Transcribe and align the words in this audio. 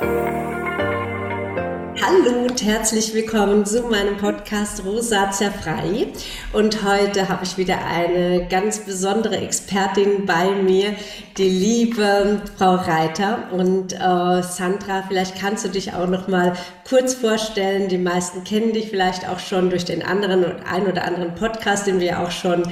Hallo 0.00 0.08
und 2.48 2.64
herzlich 2.64 3.12
willkommen 3.12 3.66
zu 3.66 3.82
meinem 3.82 4.16
Podcast 4.16 4.82
Rosatia 4.84 5.50
Frei. 5.50 6.06
Und 6.54 6.82
heute 6.84 7.28
habe 7.28 7.44
ich 7.44 7.58
wieder 7.58 7.84
eine 7.84 8.48
ganz 8.48 8.78
besondere 8.78 9.36
Expertin 9.36 10.24
bei 10.24 10.50
mir, 10.52 10.94
die 11.36 11.50
liebe 11.50 12.40
Frau 12.56 12.76
Reiter. 12.76 13.52
Und 13.52 13.92
äh, 13.92 14.42
Sandra, 14.42 15.04
vielleicht 15.06 15.38
kannst 15.38 15.66
du 15.66 15.68
dich 15.68 15.92
auch 15.92 16.08
noch 16.08 16.28
mal 16.28 16.54
kurz 16.88 17.12
vorstellen. 17.12 17.88
Die 17.88 17.98
meisten 17.98 18.42
kennen 18.44 18.72
dich 18.72 18.88
vielleicht 18.88 19.28
auch 19.28 19.38
schon 19.38 19.68
durch 19.68 19.84
den 19.84 20.02
anderen 20.02 20.44
und 20.44 20.62
ein 20.66 20.86
oder 20.86 21.04
anderen 21.04 21.34
Podcast, 21.34 21.86
den 21.86 22.00
wir 22.00 22.20
auch 22.20 22.30
schon 22.30 22.62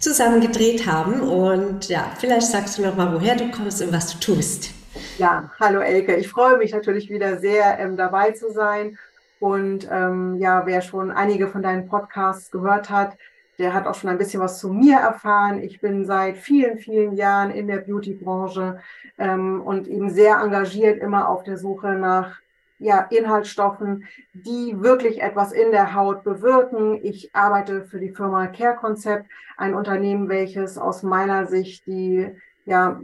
zusammen 0.00 0.42
gedreht 0.42 0.86
haben. 0.86 1.22
Und 1.22 1.88
ja, 1.88 2.10
vielleicht 2.18 2.48
sagst 2.48 2.76
du 2.76 2.82
noch 2.82 2.96
mal, 2.96 3.14
woher 3.14 3.36
du 3.36 3.50
kommst 3.50 3.80
und 3.80 3.90
was 3.90 4.12
du 4.12 4.18
tust. 4.18 4.70
Ja, 5.18 5.50
hallo 5.58 5.80
Elke. 5.80 6.14
Ich 6.16 6.28
freue 6.28 6.56
mich 6.56 6.72
natürlich 6.72 7.10
wieder 7.10 7.38
sehr, 7.38 7.78
ähm, 7.80 7.96
dabei 7.96 8.30
zu 8.30 8.52
sein. 8.52 8.96
Und 9.40 9.88
ähm, 9.90 10.36
ja, 10.38 10.66
wer 10.66 10.82
schon 10.82 11.10
einige 11.10 11.48
von 11.48 11.62
deinen 11.62 11.88
Podcasts 11.88 12.50
gehört 12.50 12.90
hat, 12.90 13.16
der 13.58 13.74
hat 13.74 13.86
auch 13.86 13.94
schon 13.94 14.10
ein 14.10 14.18
bisschen 14.18 14.40
was 14.40 14.58
zu 14.58 14.72
mir 14.72 14.98
erfahren. 14.98 15.62
Ich 15.62 15.80
bin 15.80 16.04
seit 16.04 16.36
vielen, 16.36 16.78
vielen 16.78 17.14
Jahren 17.14 17.50
in 17.50 17.66
der 17.66 17.78
Beauty-Branche 17.78 18.80
ähm, 19.18 19.60
und 19.62 19.88
eben 19.88 20.10
sehr 20.10 20.38
engagiert, 20.38 21.00
immer 21.00 21.28
auf 21.28 21.42
der 21.42 21.58
Suche 21.58 21.94
nach 21.94 22.38
ja, 22.78 23.00
Inhaltsstoffen, 23.10 24.04
die 24.32 24.80
wirklich 24.80 25.22
etwas 25.22 25.52
in 25.52 25.72
der 25.72 25.94
Haut 25.94 26.22
bewirken. 26.24 27.00
Ich 27.02 27.34
arbeite 27.34 27.84
für 27.84 27.98
die 27.98 28.10
Firma 28.10 28.46
Care 28.46 28.76
Concept, 28.76 29.26
ein 29.56 29.74
Unternehmen, 29.74 30.28
welches 30.28 30.78
aus 30.78 31.02
meiner 31.02 31.46
Sicht 31.46 31.86
die 31.86 32.28
ja, 32.66 33.00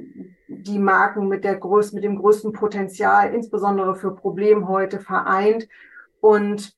die 0.51 0.81
Marken 0.81 1.29
mit, 1.29 1.45
der 1.45 1.57
größten, 1.57 1.97
mit 1.97 2.05
dem 2.05 2.19
größten 2.19 2.53
Potenzial, 2.53 3.33
insbesondere 3.33 3.95
für 3.95 4.15
Problem 4.15 4.69
heute 4.69 4.99
vereint. 4.99 5.69
Und 6.21 6.77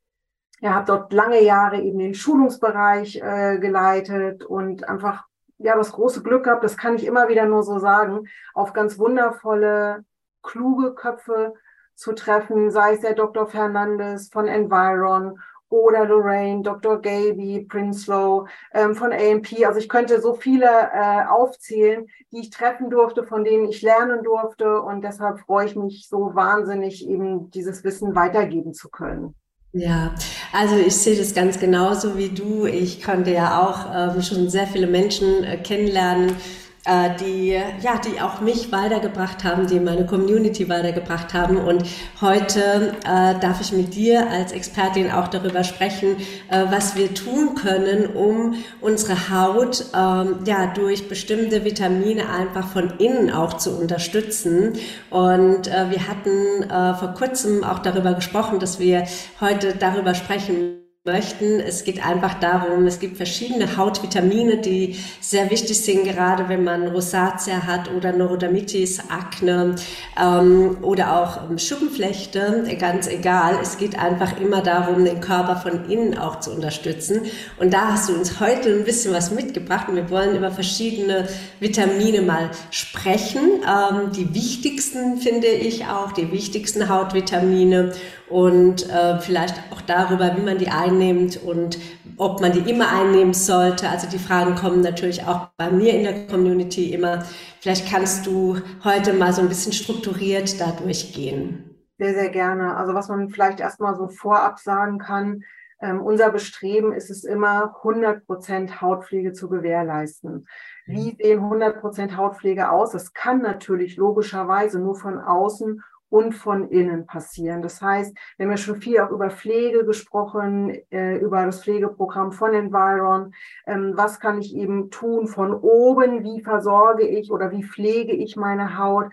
ja, 0.60 0.74
habe 0.74 0.86
dort 0.86 1.12
lange 1.12 1.42
Jahre 1.42 1.80
eben 1.80 1.98
den 1.98 2.14
Schulungsbereich 2.14 3.16
äh, 3.16 3.58
geleitet 3.58 4.44
und 4.44 4.88
einfach 4.88 5.24
ja 5.58 5.76
das 5.76 5.92
große 5.92 6.22
Glück 6.22 6.44
gehabt, 6.44 6.64
das 6.64 6.76
kann 6.76 6.96
ich 6.96 7.06
immer 7.06 7.28
wieder 7.28 7.46
nur 7.46 7.62
so 7.62 7.78
sagen, 7.78 8.28
auf 8.52 8.72
ganz 8.72 8.98
wundervolle, 8.98 10.04
kluge 10.42 10.94
Köpfe 10.94 11.54
zu 11.94 12.12
treffen, 12.12 12.70
sei 12.70 12.94
es 12.94 13.00
der 13.00 13.14
Dr. 13.14 13.46
Fernandes 13.46 14.28
von 14.28 14.46
Environ 14.48 15.38
oder 15.72 16.04
Lorraine, 16.04 16.62
Dr. 16.62 17.00
Gaby, 17.00 17.66
Prinslow 17.68 18.46
ähm, 18.74 18.94
von 18.94 19.12
AMP. 19.12 19.64
Also 19.66 19.78
ich 19.78 19.88
könnte 19.88 20.20
so 20.20 20.34
viele 20.34 20.66
äh, 20.66 21.24
aufzählen, 21.26 22.06
die 22.30 22.40
ich 22.40 22.50
treffen 22.50 22.90
durfte, 22.90 23.24
von 23.24 23.42
denen 23.42 23.68
ich 23.68 23.80
lernen 23.80 24.22
durfte. 24.22 24.82
Und 24.82 25.02
deshalb 25.02 25.40
freue 25.40 25.66
ich 25.66 25.74
mich 25.74 26.08
so 26.08 26.34
wahnsinnig, 26.34 27.08
eben 27.08 27.50
dieses 27.50 27.82
Wissen 27.84 28.14
weitergeben 28.14 28.74
zu 28.74 28.90
können. 28.90 29.34
Ja, 29.74 30.14
also 30.52 30.76
ich 30.76 30.94
sehe 30.94 31.16
das 31.16 31.34
ganz 31.34 31.58
genauso 31.58 32.18
wie 32.18 32.28
du. 32.28 32.66
Ich 32.66 33.02
konnte 33.02 33.32
ja 33.32 33.62
auch 33.62 34.16
äh, 34.16 34.22
schon 34.22 34.50
sehr 34.50 34.66
viele 34.66 34.86
Menschen 34.86 35.44
äh, 35.44 35.56
kennenlernen, 35.56 36.36
die, 36.84 37.50
ja, 37.50 37.98
die 37.98 38.20
auch 38.20 38.40
mich 38.40 38.72
weitergebracht 38.72 39.44
haben, 39.44 39.66
die 39.68 39.78
meine 39.78 40.04
Community 40.04 40.68
weitergebracht 40.68 41.32
haben. 41.32 41.56
Und 41.56 41.84
heute 42.20 42.96
äh, 43.04 43.38
darf 43.38 43.60
ich 43.60 43.72
mit 43.72 43.94
dir 43.94 44.28
als 44.28 44.52
Expertin 44.52 45.10
auch 45.10 45.28
darüber 45.28 45.62
sprechen, 45.62 46.16
äh, 46.50 46.64
was 46.70 46.96
wir 46.96 47.14
tun 47.14 47.54
können, 47.54 48.06
um 48.06 48.56
unsere 48.80 49.30
Haut 49.30 49.86
ähm, 49.94 50.40
ja, 50.44 50.66
durch 50.74 51.08
bestimmte 51.08 51.64
Vitamine 51.64 52.28
einfach 52.28 52.66
von 52.66 52.98
innen 52.98 53.30
auch 53.30 53.54
zu 53.54 53.78
unterstützen. 53.78 54.72
Und 55.10 55.68
äh, 55.68 55.90
wir 55.90 56.08
hatten 56.08 56.62
äh, 56.64 56.94
vor 56.94 57.14
kurzem 57.14 57.62
auch 57.62 57.78
darüber 57.78 58.14
gesprochen, 58.14 58.58
dass 58.58 58.80
wir 58.80 59.06
heute 59.40 59.74
darüber 59.78 60.14
sprechen 60.14 60.81
möchten. 61.04 61.58
Es 61.58 61.82
geht 61.82 62.06
einfach 62.06 62.34
darum, 62.34 62.86
es 62.86 63.00
gibt 63.00 63.16
verschiedene 63.16 63.76
Hautvitamine, 63.76 64.58
die 64.58 64.96
sehr 65.20 65.50
wichtig 65.50 65.80
sind, 65.80 66.04
gerade 66.04 66.48
wenn 66.48 66.62
man 66.62 66.86
Rosatia 66.86 67.66
hat 67.66 67.92
oder 67.92 68.12
Neurodermitis, 68.12 69.00
Akne 69.10 69.74
ähm, 70.16 70.76
oder 70.82 71.20
auch 71.20 71.50
ähm, 71.50 71.58
Schuppenflechte, 71.58 72.62
ganz 72.78 73.08
egal. 73.08 73.58
Es 73.60 73.78
geht 73.78 73.98
einfach 73.98 74.40
immer 74.40 74.62
darum, 74.62 75.04
den 75.04 75.20
Körper 75.20 75.56
von 75.56 75.90
innen 75.90 76.16
auch 76.16 76.38
zu 76.38 76.52
unterstützen. 76.52 77.22
Und 77.58 77.74
da 77.74 77.94
hast 77.94 78.08
du 78.08 78.14
uns 78.14 78.38
heute 78.38 78.72
ein 78.72 78.84
bisschen 78.84 79.12
was 79.12 79.32
mitgebracht 79.32 79.88
und 79.88 79.96
wir 79.96 80.08
wollen 80.08 80.36
über 80.36 80.52
verschiedene 80.52 81.26
Vitamine 81.58 82.22
mal 82.22 82.52
sprechen. 82.70 83.42
Ähm, 83.68 84.12
die 84.12 84.32
wichtigsten 84.32 85.16
finde 85.16 85.48
ich 85.48 85.86
auch, 85.86 86.12
die 86.12 86.30
wichtigsten 86.30 86.88
Hautvitamine 86.88 87.92
und 88.32 88.88
äh, 88.88 89.18
vielleicht 89.20 89.54
auch 89.72 89.82
darüber, 89.82 90.36
wie 90.36 90.42
man 90.42 90.58
die 90.58 90.68
einnimmt 90.68 91.42
und 91.42 91.78
ob 92.16 92.40
man 92.40 92.52
die 92.52 92.70
immer 92.70 92.88
einnehmen 92.90 93.34
sollte. 93.34 93.88
Also 93.88 94.08
die 94.08 94.18
Fragen 94.18 94.54
kommen 94.54 94.80
natürlich 94.80 95.26
auch 95.26 95.48
bei 95.56 95.70
mir 95.70 95.94
in 95.94 96.04
der 96.04 96.26
Community 96.26 96.92
immer. 96.94 97.24
Vielleicht 97.60 97.90
kannst 97.90 98.26
du 98.26 98.56
heute 98.84 99.12
mal 99.12 99.32
so 99.32 99.42
ein 99.42 99.48
bisschen 99.48 99.72
strukturiert 99.72 100.60
da 100.60 100.72
durchgehen. 100.72 101.72
Sehr, 101.98 102.14
sehr 102.14 102.30
gerne. 102.30 102.76
Also 102.76 102.94
was 102.94 103.08
man 103.08 103.28
vielleicht 103.28 103.60
erstmal 103.60 103.96
so 103.96 104.08
vorab 104.08 104.58
sagen 104.58 104.98
kann, 104.98 105.44
ähm, 105.82 106.00
unser 106.00 106.30
Bestreben 106.30 106.92
ist 106.92 107.10
es 107.10 107.24
immer, 107.24 107.74
100 107.78 108.24
Prozent 108.26 108.80
Hautpflege 108.80 109.32
zu 109.32 109.48
gewährleisten. 109.48 110.46
Wie 110.86 111.12
mhm. 111.12 111.16
sehen 111.20 111.38
100 111.40 111.80
Prozent 111.80 112.16
Hautpflege 112.16 112.70
aus? 112.70 112.92
Das 112.92 113.12
kann 113.12 113.42
natürlich 113.42 113.96
logischerweise 113.96 114.78
nur 114.78 114.94
von 114.94 115.18
außen 115.18 115.82
und 116.12 116.34
von 116.34 116.68
innen 116.68 117.06
passieren. 117.06 117.62
Das 117.62 117.80
heißt, 117.80 118.14
wir 118.36 118.44
haben 118.44 118.50
ja 118.50 118.58
schon 118.58 118.82
viel 118.82 119.00
auch 119.00 119.10
über 119.10 119.30
Pflege 119.30 119.86
gesprochen, 119.86 120.76
äh, 120.90 121.16
über 121.16 121.46
das 121.46 121.62
Pflegeprogramm 121.62 122.32
von 122.32 122.52
Environ. 122.52 123.32
Ähm, 123.66 123.92
was 123.96 124.20
kann 124.20 124.38
ich 124.38 124.54
eben 124.54 124.90
tun 124.90 125.26
von 125.26 125.54
oben? 125.54 126.22
Wie 126.22 126.42
versorge 126.42 127.06
ich 127.06 127.32
oder 127.32 127.50
wie 127.50 127.64
pflege 127.64 128.12
ich 128.12 128.36
meine 128.36 128.76
Haut? 128.76 129.06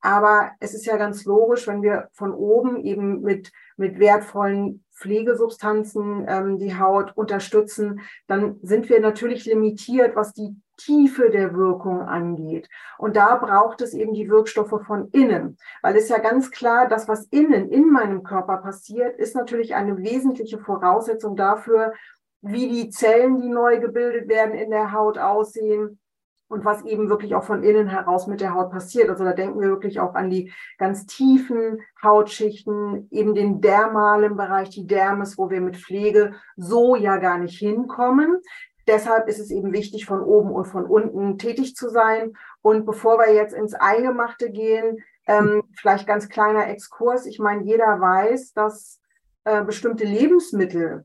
Aber 0.00 0.52
es 0.58 0.72
ist 0.72 0.86
ja 0.86 0.96
ganz 0.96 1.26
logisch, 1.26 1.66
wenn 1.66 1.82
wir 1.82 2.08
von 2.12 2.32
oben 2.32 2.80
eben 2.80 3.20
mit, 3.20 3.52
mit 3.76 3.98
wertvollen 3.98 4.82
Pflegesubstanzen 4.94 6.24
ähm, 6.26 6.58
die 6.58 6.78
Haut 6.78 7.14
unterstützen, 7.16 8.00
dann 8.28 8.58
sind 8.62 8.88
wir 8.88 9.00
natürlich 9.00 9.44
limitiert, 9.44 10.16
was 10.16 10.32
die 10.32 10.56
Tiefe 10.76 11.30
der 11.30 11.54
Wirkung 11.54 12.02
angeht. 12.02 12.68
Und 12.98 13.16
da 13.16 13.36
braucht 13.36 13.80
es 13.80 13.94
eben 13.94 14.12
die 14.12 14.28
Wirkstoffe 14.28 14.82
von 14.86 15.08
innen, 15.10 15.58
weil 15.82 15.96
es 15.96 16.08
ja 16.08 16.18
ganz 16.18 16.50
klar, 16.50 16.88
das, 16.88 17.08
was 17.08 17.24
innen 17.26 17.70
in 17.70 17.90
meinem 17.90 18.22
Körper 18.22 18.58
passiert, 18.58 19.18
ist 19.18 19.34
natürlich 19.34 19.74
eine 19.74 19.98
wesentliche 19.98 20.58
Voraussetzung 20.58 21.36
dafür, 21.36 21.92
wie 22.42 22.68
die 22.68 22.90
Zellen, 22.90 23.40
die 23.40 23.48
neu 23.48 23.80
gebildet 23.80 24.28
werden, 24.28 24.54
in 24.54 24.70
der 24.70 24.92
Haut 24.92 25.18
aussehen, 25.18 25.98
und 26.48 26.64
was 26.64 26.84
eben 26.84 27.08
wirklich 27.08 27.34
auch 27.34 27.44
von 27.44 27.62
innen 27.62 27.88
heraus 27.88 28.26
mit 28.26 28.40
der 28.40 28.54
Haut 28.54 28.70
passiert. 28.70 29.08
Also 29.08 29.24
da 29.24 29.32
denken 29.32 29.60
wir 29.60 29.68
wirklich 29.68 29.98
auch 30.00 30.14
an 30.14 30.30
die 30.30 30.52
ganz 30.78 31.06
tiefen 31.06 31.80
Hautschichten, 32.02 33.08
eben 33.10 33.34
den 33.34 33.60
dermalen 33.60 34.36
Bereich, 34.36 34.70
die 34.70 34.86
Dermis, 34.86 35.38
wo 35.38 35.50
wir 35.50 35.60
mit 35.60 35.76
Pflege 35.76 36.34
so 36.56 36.94
ja 36.94 37.16
gar 37.16 37.38
nicht 37.38 37.58
hinkommen. 37.58 38.40
Deshalb 38.86 39.28
ist 39.28 39.40
es 39.40 39.50
eben 39.50 39.72
wichtig, 39.72 40.06
von 40.06 40.20
oben 40.20 40.52
und 40.52 40.66
von 40.66 40.84
unten 40.86 41.38
tätig 41.38 41.74
zu 41.74 41.88
sein. 41.88 42.34
Und 42.62 42.84
bevor 42.84 43.18
wir 43.18 43.34
jetzt 43.34 43.54
ins 43.54 43.74
Eingemachte 43.74 44.50
gehen, 44.50 45.02
ähm, 45.26 45.64
vielleicht 45.76 46.06
ganz 46.06 46.28
kleiner 46.28 46.68
Exkurs. 46.68 47.26
Ich 47.26 47.38
meine, 47.38 47.64
jeder 47.64 48.00
weiß, 48.00 48.52
dass 48.52 49.00
äh, 49.44 49.64
bestimmte 49.64 50.04
Lebensmittel 50.04 51.04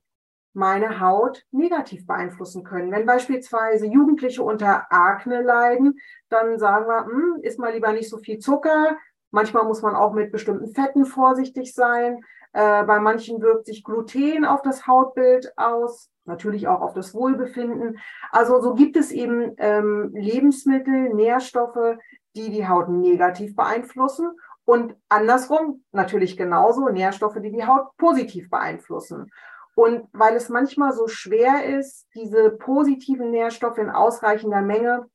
meine 0.53 1.00
Haut 1.00 1.46
negativ 1.52 2.06
beeinflussen 2.06 2.64
können. 2.64 2.92
Wenn 2.92 3.06
beispielsweise 3.06 3.86
Jugendliche 3.86 4.44
unter 4.44 4.92
Akne 4.92 5.42
leiden, 5.42 6.00
dann 6.30 6.59
sagen 6.59 6.88
wir, 6.88 7.06
hm, 7.06 7.40
isst 7.42 7.59
mal 7.59 7.74
lieber 7.74 7.94
nicht 7.94 8.09
so 8.09 8.18
viel 8.18 8.40
Zucker. 8.40 8.98
Manchmal 9.31 9.63
muss 9.63 9.81
man 9.81 9.96
auch 9.96 10.13
mit 10.13 10.31
bestimmten 10.31 10.74
Fetten 10.74 11.06
vorsichtig 11.06 11.74
sein. 11.74 12.22
Äh, 12.53 12.83
bei 12.83 13.00
manchen 13.00 13.42
wirkt 13.42 13.65
sich 13.65 13.83
Gluten 13.83 14.45
auf 14.45 14.62
das 14.62 14.88
Hautbild 14.88 15.53
aus, 15.57 16.09
natürlich 16.25 16.68
auch 16.68 16.81
auf 16.81 16.94
das 16.94 17.13
Wohlbefinden. 17.13 18.00
Also 18.31 18.62
so 18.62 18.74
gibt 18.74 18.98
es 18.98 19.12
eben 19.12 19.53
ähm, 19.57 20.12
Lebensmittel, 20.13 21.13
Nährstoffe, 21.13 21.98
die 22.36 22.50
die 22.51 22.68
Haut 22.68 22.89
negativ 22.89 23.56
beeinflussen 23.56 24.31
und 24.65 24.95
andersrum 25.09 25.83
natürlich 25.92 26.38
genauso 26.38 26.89
Nährstoffe, 26.89 27.39
die 27.42 27.51
die 27.51 27.65
Haut 27.65 27.95
positiv 27.98 28.50
beeinflussen. 28.50 29.31
Und 29.75 30.07
weil 30.12 30.36
es 30.36 30.50
manchmal 30.50 30.94
so 30.94 31.07
schwer 31.07 31.65
ist, 31.65 32.07
diese 32.13 32.51
positiven 32.51 33.31
Nährstoffe 33.31 33.77
in 33.77 33.89
ausreichender 33.89 34.62
Menge 34.62 35.09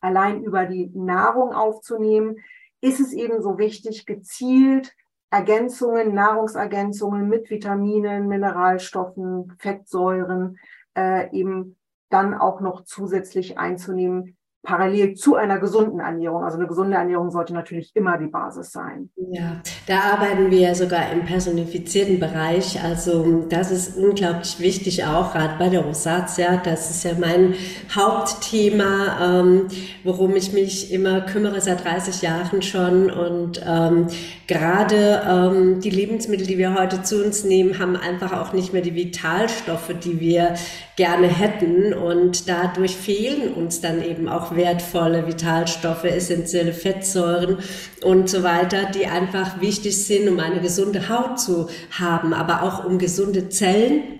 allein 0.00 0.42
über 0.42 0.64
die 0.64 0.90
Nahrung 0.94 1.52
aufzunehmen, 1.52 2.36
ist 2.80 3.00
es 3.00 3.12
eben 3.12 3.42
so 3.42 3.58
wichtig, 3.58 4.06
gezielt 4.06 4.94
Ergänzungen, 5.30 6.12
Nahrungsergänzungen 6.12 7.28
mit 7.28 7.50
Vitaminen, 7.50 8.26
Mineralstoffen, 8.26 9.54
Fettsäuren 9.58 10.58
äh, 10.96 11.30
eben 11.30 11.76
dann 12.08 12.34
auch 12.34 12.60
noch 12.60 12.84
zusätzlich 12.84 13.56
einzunehmen, 13.56 14.36
parallel 14.62 15.14
zu 15.14 15.36
einer 15.36 15.58
gesunden 15.58 16.00
Ernährung. 16.00 16.44
Also 16.44 16.58
eine 16.58 16.66
gesunde 16.66 16.96
Ernährung 16.96 17.30
sollte 17.30 17.54
natürlich 17.54 17.92
immer 17.94 18.18
die 18.18 18.26
Basis 18.26 18.70
sein. 18.72 19.08
Ja, 19.32 19.62
da 19.86 20.00
arbeiten 20.12 20.50
wir 20.50 20.74
sogar 20.74 21.10
im 21.12 21.24
personifizierten 21.24 22.20
Bereich. 22.20 22.82
Also 22.82 23.46
das 23.48 23.70
ist 23.70 23.96
unglaublich 23.96 24.60
wichtig, 24.60 25.04
auch 25.06 25.32
gerade 25.32 25.54
bei 25.58 25.70
der 25.70 25.80
Rosatia. 25.80 26.58
Das 26.58 26.90
ist 26.90 27.04
ja 27.04 27.12
mein 27.18 27.54
Hauptthema, 27.94 29.40
ähm, 29.40 29.68
worum 30.04 30.36
ich 30.36 30.52
mich 30.52 30.92
immer 30.92 31.22
kümmere 31.22 31.60
seit 31.60 31.84
30 31.84 32.20
Jahren 32.20 32.60
schon. 32.60 33.10
Und 33.10 33.62
ähm, 33.66 34.08
gerade 34.46 35.22
ähm, 35.26 35.80
die 35.80 35.90
Lebensmittel, 35.90 36.46
die 36.46 36.58
wir 36.58 36.74
heute 36.74 37.02
zu 37.02 37.24
uns 37.24 37.44
nehmen, 37.44 37.78
haben 37.78 37.96
einfach 37.96 38.38
auch 38.38 38.52
nicht 38.52 38.74
mehr 38.74 38.82
die 38.82 38.94
Vitalstoffe, 38.94 39.94
die 40.04 40.20
wir 40.20 40.54
gerne 40.96 41.28
hätten. 41.28 41.94
Und 41.94 42.46
dadurch 42.46 42.94
fehlen 42.94 43.54
uns 43.54 43.80
dann 43.80 44.02
eben 44.02 44.28
auch 44.28 44.49
wertvolle 44.54 45.26
Vitalstoffe, 45.26 46.04
essentielle 46.04 46.72
Fettsäuren 46.72 47.58
und 48.02 48.28
so 48.28 48.42
weiter, 48.42 48.90
die 48.94 49.06
einfach 49.06 49.60
wichtig 49.60 50.04
sind, 50.04 50.28
um 50.28 50.38
eine 50.38 50.60
gesunde 50.60 51.08
Haut 51.08 51.40
zu 51.40 51.68
haben, 51.90 52.32
aber 52.34 52.62
auch 52.62 52.84
um 52.84 52.98
gesunde 52.98 53.48
Zellen 53.48 54.19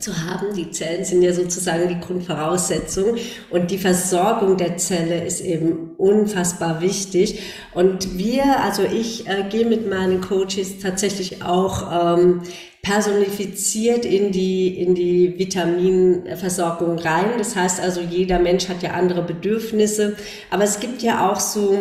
zu 0.00 0.26
haben. 0.26 0.54
Die 0.54 0.70
Zellen 0.70 1.04
sind 1.04 1.22
ja 1.22 1.32
sozusagen 1.32 1.88
die 1.88 2.00
Grundvoraussetzung 2.00 3.16
und 3.50 3.70
die 3.70 3.78
Versorgung 3.78 4.56
der 4.56 4.76
Zelle 4.78 5.24
ist 5.24 5.40
eben 5.40 5.90
unfassbar 5.96 6.80
wichtig. 6.80 7.40
Und 7.74 8.18
wir, 8.18 8.60
also 8.64 8.82
ich 8.82 9.28
äh, 9.28 9.44
gehe 9.48 9.66
mit 9.66 9.88
meinen 9.88 10.20
Coaches 10.20 10.78
tatsächlich 10.80 11.42
auch 11.42 12.16
ähm, 12.18 12.42
personifiziert 12.82 14.06
in 14.06 14.32
die, 14.32 14.80
in 14.80 14.94
die 14.94 15.38
Vitaminversorgung 15.38 16.98
rein. 16.98 17.32
Das 17.36 17.54
heißt 17.54 17.80
also, 17.80 18.00
jeder 18.00 18.38
Mensch 18.38 18.68
hat 18.68 18.82
ja 18.82 18.92
andere 18.92 19.22
Bedürfnisse, 19.22 20.16
aber 20.50 20.64
es 20.64 20.80
gibt 20.80 21.02
ja 21.02 21.30
auch 21.30 21.40
so 21.40 21.78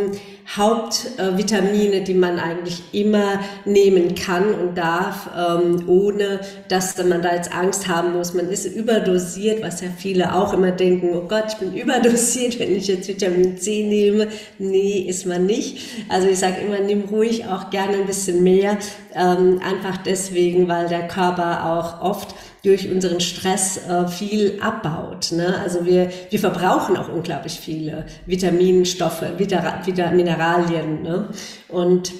Hauptvitamine, 0.56 2.02
die 2.02 2.16
man 2.16 2.40
eigentlich 2.40 2.82
immer 2.92 3.40
nehmen 3.66 4.16
kann 4.16 4.52
und 4.56 4.76
darf, 4.76 5.30
ähm, 5.38 5.84
ohne 5.88 6.40
dass 6.68 6.98
man 6.98 7.22
da 7.22 7.36
jetzt 7.36 7.54
Angst 7.54 7.88
haben 7.88 8.14
muss. 8.14 8.34
Man 8.34 8.50
ist 8.50 8.66
überdosiert, 8.66 9.62
was 9.62 9.82
ja 9.82 9.90
viele 9.96 10.34
auch 10.34 10.54
immer 10.54 10.72
denken, 10.72 11.12
oh 11.14 11.28
Gott, 11.28 11.46
ich 11.50 11.58
bin 11.58 11.76
überdosiert, 11.76 12.58
wenn 12.60 12.76
ich 12.76 12.88
jetzt 12.88 13.08
Vitamin 13.08 13.60
C 13.60 13.84
nehme. 13.84 14.28
Nee, 14.58 15.06
ist 15.08 15.28
man 15.28 15.46
nicht. 15.46 15.78
Also 16.10 16.28
ich 16.28 16.40
sage 16.40 16.62
immer, 16.66 16.80
nimm 16.80 17.04
ruhig 17.04 17.46
auch 17.46 17.70
gerne 17.70 17.98
ein 17.98 18.08
bisschen 18.08 18.42
mehr, 18.42 18.80
ähm, 19.14 19.62
einfach 19.64 19.98
deswegen, 19.98 20.68
weil 20.68 20.88
der 20.88 21.08
Körper 21.08 21.66
auch 21.66 22.02
oft 22.02 22.34
durch 22.64 22.92
unseren 22.92 23.20
Stress 23.20 23.78
äh, 23.88 24.08
viel 24.08 24.60
abbaut. 24.62 25.32
Ne? 25.32 25.58
Also 25.60 25.86
wir, 25.86 26.12
wir 26.30 26.40
verbrauchen 26.40 26.98
auch 26.98 27.10
unglaublich 27.10 27.60
viele 27.60 28.06
Vitaminstoffe, 28.26 29.38
wieder, 29.38 29.82
wieder 29.86 30.12
Mineralien. 30.12 31.02
Ne? 31.02 31.30
Und 31.68 32.14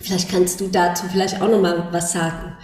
vielleicht 0.00 0.30
kannst 0.30 0.60
du 0.60 0.68
dazu 0.68 1.06
vielleicht 1.06 1.40
auch 1.40 1.48
noch 1.48 1.60
mal 1.60 1.88
was 1.92 2.12
sagen. 2.12 2.56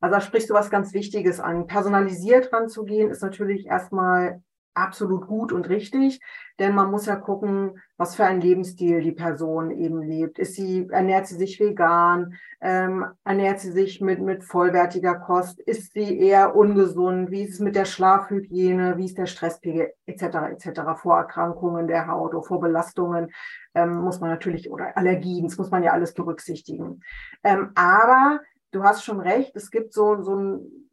Also 0.00 0.14
da 0.16 0.20
sprichst 0.20 0.50
du 0.50 0.54
was 0.54 0.70
ganz 0.70 0.92
Wichtiges 0.94 1.40
an. 1.40 1.66
Personalisiert 1.66 2.52
ranzugehen 2.52 3.10
ist 3.10 3.22
natürlich 3.22 3.66
erstmal 3.66 4.42
absolut 4.74 5.26
gut 5.26 5.52
und 5.52 5.68
richtig, 5.68 6.20
denn 6.58 6.74
man 6.74 6.90
muss 6.90 7.06
ja 7.06 7.16
gucken, 7.16 7.80
was 7.96 8.14
für 8.14 8.24
ein 8.24 8.40
Lebensstil 8.40 9.00
die 9.00 9.12
Person 9.12 9.70
eben 9.70 10.02
lebt. 10.02 10.38
Ist 10.38 10.54
sie, 10.54 10.88
ernährt 10.90 11.26
sie 11.26 11.36
sich 11.36 11.58
vegan? 11.58 12.34
Ähm, 12.60 13.06
ernährt 13.24 13.60
sie 13.60 13.72
sich 13.72 14.00
mit, 14.00 14.20
mit 14.20 14.44
vollwertiger 14.44 15.14
Kost? 15.16 15.60
Ist 15.60 15.92
sie 15.92 16.18
eher 16.18 16.54
ungesund? 16.54 17.30
Wie 17.30 17.42
ist 17.42 17.54
es 17.54 17.60
mit 17.60 17.74
der 17.74 17.84
Schlafhygiene? 17.84 18.96
Wie 18.96 19.06
ist 19.06 19.18
der 19.18 19.26
Stresspegel? 19.26 19.92
Etc. 20.06 20.22
etc. 20.22 20.80
Vorerkrankungen 20.96 21.88
der 21.88 22.06
Haut 22.06 22.34
oder 22.34 22.42
Vorbelastungen 22.42 23.32
ähm, 23.74 23.96
muss 23.96 24.20
man 24.20 24.30
natürlich 24.30 24.70
oder 24.70 24.96
Allergien, 24.96 25.44
das 25.44 25.58
muss 25.58 25.70
man 25.70 25.82
ja 25.82 25.92
alles 25.92 26.14
berücksichtigen. 26.14 27.02
Ähm, 27.42 27.72
aber 27.74 28.40
du 28.70 28.82
hast 28.82 29.04
schon 29.04 29.20
recht, 29.20 29.56
es 29.56 29.70
gibt 29.70 29.92
so, 29.92 30.22
so 30.22 30.36
ein, 30.36 30.90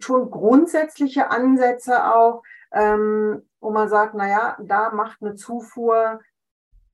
schon 0.00 0.30
grundsätzliche 0.30 1.30
Ansätze 1.30 2.14
auch, 2.14 2.42
ähm, 2.72 3.42
wo 3.60 3.70
man 3.70 3.88
sagt, 3.88 4.14
naja, 4.14 4.56
da 4.60 4.90
macht 4.90 5.22
eine 5.22 5.34
Zufuhr 5.34 6.20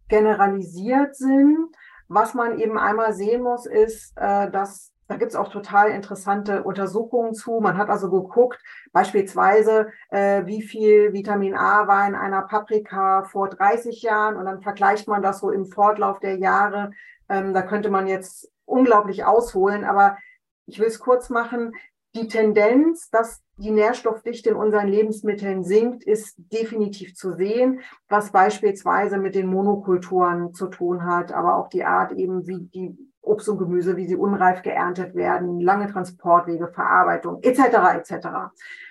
generalisiert 0.09 1.17
Sinn. 1.17 1.69
Was 2.09 2.35
man 2.35 2.59
eben 2.59 2.79
einmal 2.79 3.13
sehen 3.15 3.43
muss, 3.43 3.67
ist, 3.67 4.13
äh, 4.17 4.51
dass 4.51 4.93
da 5.13 5.19
gibt 5.19 5.33
es 5.33 5.37
auch 5.37 5.49
total 5.49 5.91
interessante 5.91 6.63
Untersuchungen 6.63 7.35
zu. 7.35 7.61
Man 7.61 7.77
hat 7.77 7.91
also 7.91 8.11
geguckt, 8.11 8.59
beispielsweise, 8.93 9.89
äh, 10.09 10.47
wie 10.47 10.63
viel 10.63 11.13
Vitamin 11.13 11.55
A 11.55 11.87
war 11.87 12.07
in 12.07 12.15
einer 12.15 12.41
Paprika 12.43 13.25
vor 13.25 13.51
30 13.51 14.01
Jahren 14.01 14.37
und 14.37 14.47
dann 14.47 14.63
vergleicht 14.63 15.09
man 15.09 15.21
das 15.21 15.41
so 15.41 15.51
im 15.51 15.67
Fortlauf 15.67 16.19
der 16.19 16.37
Jahre. 16.39 16.93
Ähm, 17.29 17.53
da 17.53 17.61
könnte 17.61 17.91
man 17.91 18.07
jetzt 18.07 18.51
unglaublich 18.65 19.27
ausholen, 19.27 19.85
aber 19.85 20.17
ich 20.65 20.79
will 20.79 20.87
es 20.87 20.99
kurz 20.99 21.29
machen. 21.29 21.75
Die 22.15 22.29
Tendenz, 22.29 23.11
dass 23.11 23.43
die 23.63 23.71
Nährstoffdichte 23.71 24.51
in 24.51 24.57
unseren 24.57 24.89
Lebensmitteln 24.89 25.63
sinkt, 25.63 26.03
ist 26.05 26.35
definitiv 26.37 27.15
zu 27.15 27.33
sehen, 27.33 27.81
was 28.09 28.33
beispielsweise 28.33 29.19
mit 29.19 29.35
den 29.35 29.47
Monokulturen 29.47 30.53
zu 30.53 30.67
tun 30.67 31.05
hat, 31.05 31.33
aber 31.33 31.57
auch 31.57 31.69
die 31.69 31.85
Art 31.85 32.13
eben, 32.13 32.47
wie 32.47 32.61
die 32.61 32.97
Obst 33.21 33.49
und 33.49 33.59
Gemüse, 33.59 33.97
wie 33.97 34.07
sie 34.07 34.17
unreif 34.17 34.63
geerntet 34.63 35.15
werden, 35.15 35.61
lange 35.61 35.87
Transportwege, 35.87 36.69
Verarbeitung 36.69 37.41
etc. 37.43 37.61
etc. 37.99 38.29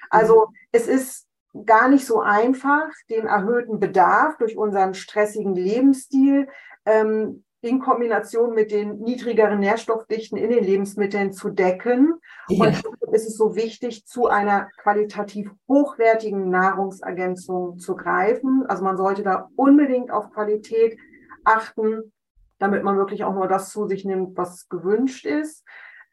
Also 0.09 0.47
mhm. 0.47 0.55
es 0.71 0.87
ist 0.87 1.27
gar 1.65 1.89
nicht 1.89 2.05
so 2.05 2.21
einfach, 2.21 2.89
den 3.09 3.25
erhöhten 3.25 3.79
Bedarf 3.79 4.37
durch 4.37 4.55
unseren 4.57 4.93
stressigen 4.93 5.53
Lebensstil 5.53 6.47
ähm, 6.85 7.43
in 7.61 7.79
Kombination 7.79 8.53
mit 8.53 8.71
den 8.71 8.99
niedrigeren 8.99 9.59
Nährstoffdichten 9.59 10.37
in 10.37 10.49
den 10.49 10.63
Lebensmitteln 10.63 11.31
zu 11.31 11.49
decken. 11.49 12.15
Ja. 12.49 12.65
Und 12.65 13.13
ist 13.13 13.27
es 13.27 13.37
so 13.37 13.55
wichtig, 13.55 14.07
zu 14.07 14.27
einer 14.27 14.69
qualitativ 14.81 15.51
hochwertigen 15.67 16.49
Nahrungsergänzung 16.49 17.77
zu 17.77 17.95
greifen. 17.95 18.65
Also 18.67 18.83
man 18.83 18.97
sollte 18.97 19.21
da 19.21 19.49
unbedingt 19.55 20.11
auf 20.11 20.31
Qualität 20.31 20.97
achten, 21.43 22.11
damit 22.57 22.83
man 22.83 22.97
wirklich 22.97 23.23
auch 23.23 23.33
nur 23.33 23.47
das 23.47 23.69
zu 23.69 23.87
sich 23.87 24.05
nimmt, 24.05 24.37
was 24.37 24.67
gewünscht 24.69 25.25
ist. 25.25 25.63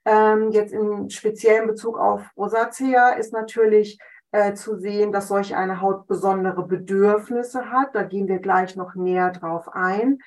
Ähm, 0.04 0.50
jetzt 0.50 0.72
in 0.72 1.08
speziellen 1.08 1.66
Bezug 1.66 1.98
auf 1.98 2.22
Rosatia 2.36 3.10
ist 3.10 3.32
natürlich 3.32 3.98
äh, 4.32 4.54
zu 4.54 4.76
sehen, 4.76 5.12
dass 5.12 5.28
solch 5.28 5.54
eine 5.54 5.80
Haut 5.80 6.06
besondere 6.06 6.66
Bedürfnisse 6.66 7.70
hat. 7.70 7.94
Da 7.94 8.02
gehen 8.02 8.28
wir 8.28 8.38
gleich 8.38 8.76
noch 8.76 8.94
näher 8.94 9.30
drauf 9.30 9.68
ein 9.72 10.18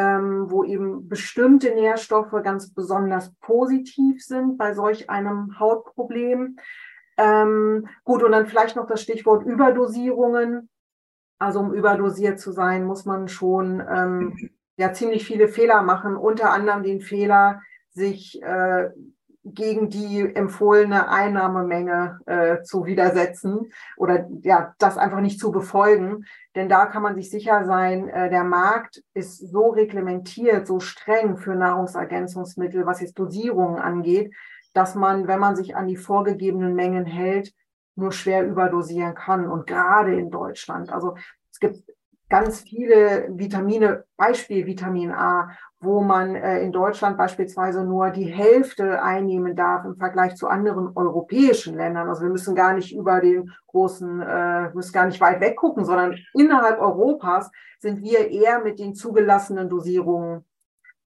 ähm, 0.00 0.50
wo 0.50 0.64
eben 0.64 1.08
bestimmte 1.08 1.74
Nährstoffe 1.74 2.32
ganz 2.42 2.72
besonders 2.72 3.34
positiv 3.40 4.24
sind 4.24 4.56
bei 4.56 4.72
solch 4.72 5.10
einem 5.10 5.60
Hautproblem. 5.60 6.56
Ähm, 7.18 7.86
gut, 8.04 8.22
und 8.22 8.32
dann 8.32 8.46
vielleicht 8.46 8.76
noch 8.76 8.86
das 8.86 9.02
Stichwort 9.02 9.44
Überdosierungen. 9.44 10.70
Also 11.38 11.60
um 11.60 11.74
überdosiert 11.74 12.40
zu 12.40 12.52
sein, 12.52 12.84
muss 12.84 13.04
man 13.04 13.28
schon 13.28 13.80
ähm, 13.80 14.50
ja 14.76 14.94
ziemlich 14.94 15.26
viele 15.26 15.48
Fehler 15.48 15.82
machen, 15.82 16.16
unter 16.16 16.50
anderem 16.50 16.82
den 16.82 17.02
Fehler, 17.02 17.60
sich 17.90 18.42
äh, 18.42 18.88
gegen 19.44 19.88
die 19.88 20.20
empfohlene 20.20 21.08
Einnahmemenge 21.08 22.20
äh, 22.26 22.62
zu 22.62 22.84
widersetzen 22.84 23.72
oder 23.96 24.28
ja, 24.42 24.74
das 24.78 24.98
einfach 24.98 25.20
nicht 25.20 25.40
zu 25.40 25.50
befolgen. 25.50 26.24
Denn 26.54 26.68
da 26.68 26.86
kann 26.86 27.02
man 27.02 27.14
sich 27.14 27.30
sicher 27.30 27.64
sein, 27.64 28.08
äh, 28.08 28.28
der 28.28 28.44
Markt 28.44 29.02
ist 29.14 29.38
so 29.38 29.70
reglementiert, 29.70 30.66
so 30.66 30.78
streng 30.80 31.38
für 31.38 31.54
Nahrungsergänzungsmittel, 31.54 32.84
was 32.84 33.00
jetzt 33.00 33.18
Dosierungen 33.18 33.80
angeht, 33.80 34.34
dass 34.74 34.94
man, 34.94 35.26
wenn 35.26 35.40
man 35.40 35.56
sich 35.56 35.74
an 35.74 35.88
die 35.88 35.96
vorgegebenen 35.96 36.74
Mengen 36.74 37.06
hält, 37.06 37.52
nur 37.96 38.12
schwer 38.12 38.46
überdosieren 38.46 39.14
kann. 39.14 39.48
Und 39.48 39.66
gerade 39.66 40.14
in 40.14 40.30
Deutschland. 40.30 40.92
Also 40.92 41.16
es 41.50 41.58
gibt 41.60 41.82
ganz 42.28 42.60
viele 42.60 43.28
Vitamine, 43.30 44.04
Beispiel 44.16 44.66
Vitamin 44.66 45.12
A, 45.12 45.50
wo 45.80 46.02
man 46.02 46.36
äh, 46.36 46.60
in 46.60 46.72
Deutschland 46.72 47.16
beispielsweise 47.16 47.84
nur 47.84 48.10
die 48.10 48.26
Hälfte 48.26 49.02
einnehmen 49.02 49.56
darf 49.56 49.84
im 49.86 49.96
Vergleich 49.96 50.36
zu 50.36 50.46
anderen 50.46 50.94
europäischen 50.94 51.74
Ländern. 51.74 52.08
Also 52.08 52.22
wir 52.22 52.30
müssen 52.30 52.54
gar 52.54 52.74
nicht 52.74 52.94
über 52.94 53.20
den 53.20 53.50
großen, 53.68 54.20
äh, 54.20 54.70
müssen 54.74 54.92
gar 54.92 55.06
nicht 55.06 55.20
weit 55.20 55.40
weggucken, 55.40 55.86
sondern 55.86 56.16
innerhalb 56.34 56.80
Europas 56.80 57.50
sind 57.78 58.02
wir 58.02 58.30
eher 58.30 58.60
mit 58.60 58.78
den 58.78 58.94
zugelassenen 58.94 59.70
Dosierungen 59.70 60.44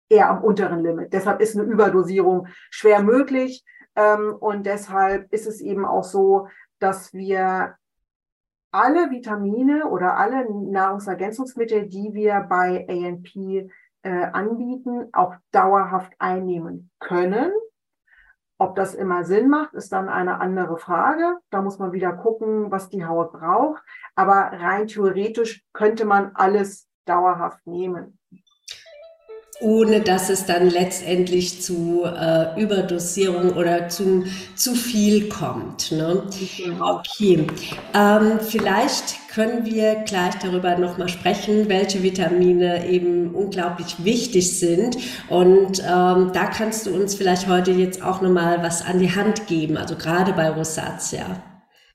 eher 0.10 0.30
am 0.30 0.44
unteren 0.44 0.84
Limit. 0.84 1.12
Deshalb 1.12 1.42
ist 1.42 1.58
eine 1.58 1.66
Überdosierung 1.66 2.48
schwer 2.70 3.02
möglich. 3.02 3.66
Ähm, 3.96 4.36
und 4.40 4.66
deshalb 4.66 5.32
ist 5.34 5.48
es 5.48 5.60
eben 5.60 5.86
auch 5.86 6.04
so, 6.04 6.48
dass 6.80 7.14
wir 7.14 7.76
alle 8.72 9.10
Vitamine 9.10 9.88
oder 9.88 10.18
alle 10.18 10.46
Nahrungsergänzungsmittel, 10.50 11.88
die 11.88 12.14
wir 12.14 12.46
bei 12.48 12.86
ANP 12.88 13.70
äh, 14.04 14.26
anbieten, 14.26 15.10
auch 15.14 15.36
dauerhaft 15.52 16.14
einnehmen 16.20 16.90
können. 17.00 17.52
Ob 18.58 18.76
das 18.76 18.94
immer 18.94 19.24
Sinn 19.24 19.50
macht, 19.50 19.74
ist 19.74 19.92
dann 19.92 20.08
eine 20.08 20.40
andere 20.40 20.78
Frage. 20.78 21.40
Da 21.50 21.62
muss 21.62 21.80
man 21.80 21.94
wieder 21.94 22.14
gucken, 22.14 22.72
was 22.72 22.90
die 22.90 23.06
Haut 23.06 23.32
braucht. 23.32 23.82
Aber 24.16 24.34
rein 24.34 24.88
theoretisch 24.88 25.64
könnte 25.74 26.06
man 26.06 26.32
alles 26.36 26.88
dauerhaft 27.06 27.66
nehmen 27.66 28.20
ohne 29.62 30.02
dass 30.02 30.30
es 30.30 30.46
dann 30.46 30.70
letztendlich 30.70 31.62
zu 31.62 32.04
äh, 32.04 32.60
Überdosierung 32.60 33.52
oder 33.52 33.90
zu, 33.90 34.26
zu 34.56 34.74
viel 34.76 35.30
kommt. 35.30 35.92
Ne? 35.92 36.24
Okay, 36.80 37.46
ähm, 37.94 38.40
vielleicht 38.40 39.30
können 39.30 39.66
wir 39.66 40.04
gleich 40.04 40.36
darüber 40.40 40.78
nochmal 40.78 41.08
sprechen, 41.08 41.70
welche 41.70 42.04
Vitamine 42.04 42.90
eben 42.90 43.34
unglaublich 43.34 44.04
wichtig 44.04 44.60
sind. 44.60 44.98
Und 45.30 45.80
ähm, 45.80 46.32
da 46.34 46.46
kannst 46.48 46.88
du 46.88 46.94
uns 46.94 47.16
vielleicht 47.16 47.48
heute 47.48 47.72
jetzt 47.72 48.04
auch 48.04 48.22
nochmal 48.22 48.62
was 48.64 48.84
an 48.84 49.00
die 49.00 49.16
Hand 49.16 49.48
geben, 49.48 49.78
also 49.78 49.96
gerade 49.96 50.34
bei 50.34 50.50
Rosatia. 50.50 51.42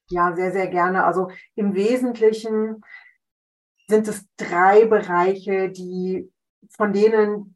Ja, 0.09 0.35
sehr, 0.37 0.53
sehr 0.53 0.69
gerne. 0.69 1.05
Also 1.05 1.31
im 1.57 1.75
Wesentlichen 1.75 2.81
sind 3.89 4.07
es 4.07 4.25
drei 4.37 4.87
Bereiche, 4.87 5.69
die 5.69 6.31
von 6.71 6.93
denen 6.93 7.56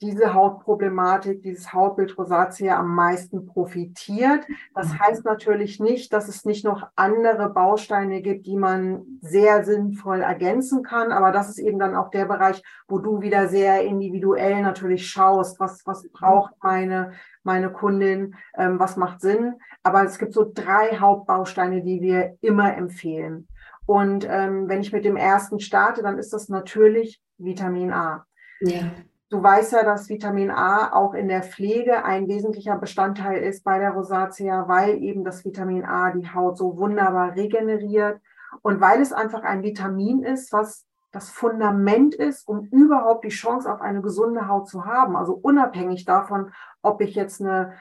diese 0.00 0.32
Hautproblematik, 0.32 1.42
dieses 1.42 1.72
Hautbild 1.72 2.16
Rosatia 2.16 2.78
am 2.78 2.94
meisten 2.94 3.44
profitiert. 3.46 4.46
Das 4.74 4.92
mhm. 4.92 4.98
heißt 5.00 5.24
natürlich 5.24 5.78
nicht, 5.78 6.12
dass 6.12 6.28
es 6.28 6.44
nicht 6.44 6.64
noch 6.64 6.88
andere 6.96 7.50
Bausteine 7.50 8.22
gibt, 8.22 8.46
die 8.46 8.56
man 8.56 9.02
sehr 9.20 9.64
sinnvoll 9.64 10.22
ergänzen 10.22 10.82
kann. 10.82 11.12
Aber 11.12 11.32
das 11.32 11.50
ist 11.50 11.58
eben 11.58 11.78
dann 11.78 11.94
auch 11.94 12.10
der 12.10 12.24
Bereich, 12.24 12.62
wo 12.88 12.98
du 12.98 13.20
wieder 13.20 13.48
sehr 13.48 13.82
individuell 13.82 14.62
natürlich 14.62 15.06
schaust, 15.06 15.60
was, 15.60 15.86
was 15.86 16.08
braucht 16.12 16.54
meine, 16.62 17.12
meine 17.42 17.70
Kundin, 17.70 18.34
ähm, 18.56 18.78
was 18.78 18.96
macht 18.96 19.20
Sinn. 19.20 19.54
Aber 19.82 20.04
es 20.04 20.18
gibt 20.18 20.32
so 20.32 20.50
drei 20.52 20.98
Hauptbausteine, 20.98 21.82
die 21.82 22.00
wir 22.00 22.36
immer 22.40 22.74
empfehlen. 22.74 23.48
Und 23.84 24.26
ähm, 24.28 24.68
wenn 24.68 24.80
ich 24.80 24.92
mit 24.92 25.04
dem 25.04 25.16
ersten 25.16 25.60
starte, 25.60 26.02
dann 26.02 26.18
ist 26.18 26.32
das 26.32 26.48
natürlich 26.48 27.20
Vitamin 27.38 27.92
A. 27.92 28.24
Ja. 28.60 28.82
Du 29.30 29.40
weißt 29.40 29.72
ja, 29.72 29.84
dass 29.84 30.08
Vitamin 30.08 30.50
A 30.50 30.92
auch 30.92 31.14
in 31.14 31.28
der 31.28 31.44
Pflege 31.44 32.04
ein 32.04 32.26
wesentlicher 32.26 32.76
Bestandteil 32.76 33.40
ist 33.44 33.62
bei 33.62 33.78
der 33.78 33.92
Rosatia, 33.92 34.66
weil 34.66 35.00
eben 35.04 35.22
das 35.22 35.44
Vitamin 35.44 35.84
A 35.84 36.10
die 36.10 36.28
Haut 36.34 36.58
so 36.58 36.76
wunderbar 36.76 37.36
regeneriert 37.36 38.20
und 38.62 38.80
weil 38.80 39.00
es 39.00 39.12
einfach 39.12 39.44
ein 39.44 39.62
Vitamin 39.62 40.24
ist, 40.24 40.52
was 40.52 40.84
das 41.12 41.30
Fundament 41.30 42.16
ist, 42.16 42.46
um 42.48 42.64
überhaupt 42.72 43.24
die 43.24 43.28
Chance 43.28 43.72
auf 43.72 43.80
eine 43.80 44.02
gesunde 44.02 44.48
Haut 44.48 44.68
zu 44.68 44.84
haben. 44.84 45.16
Also 45.16 45.34
unabhängig 45.34 46.04
davon, 46.04 46.52
ob 46.82 47.00
ich 47.00 47.14
jetzt 47.14 47.40
eine, 47.40 47.74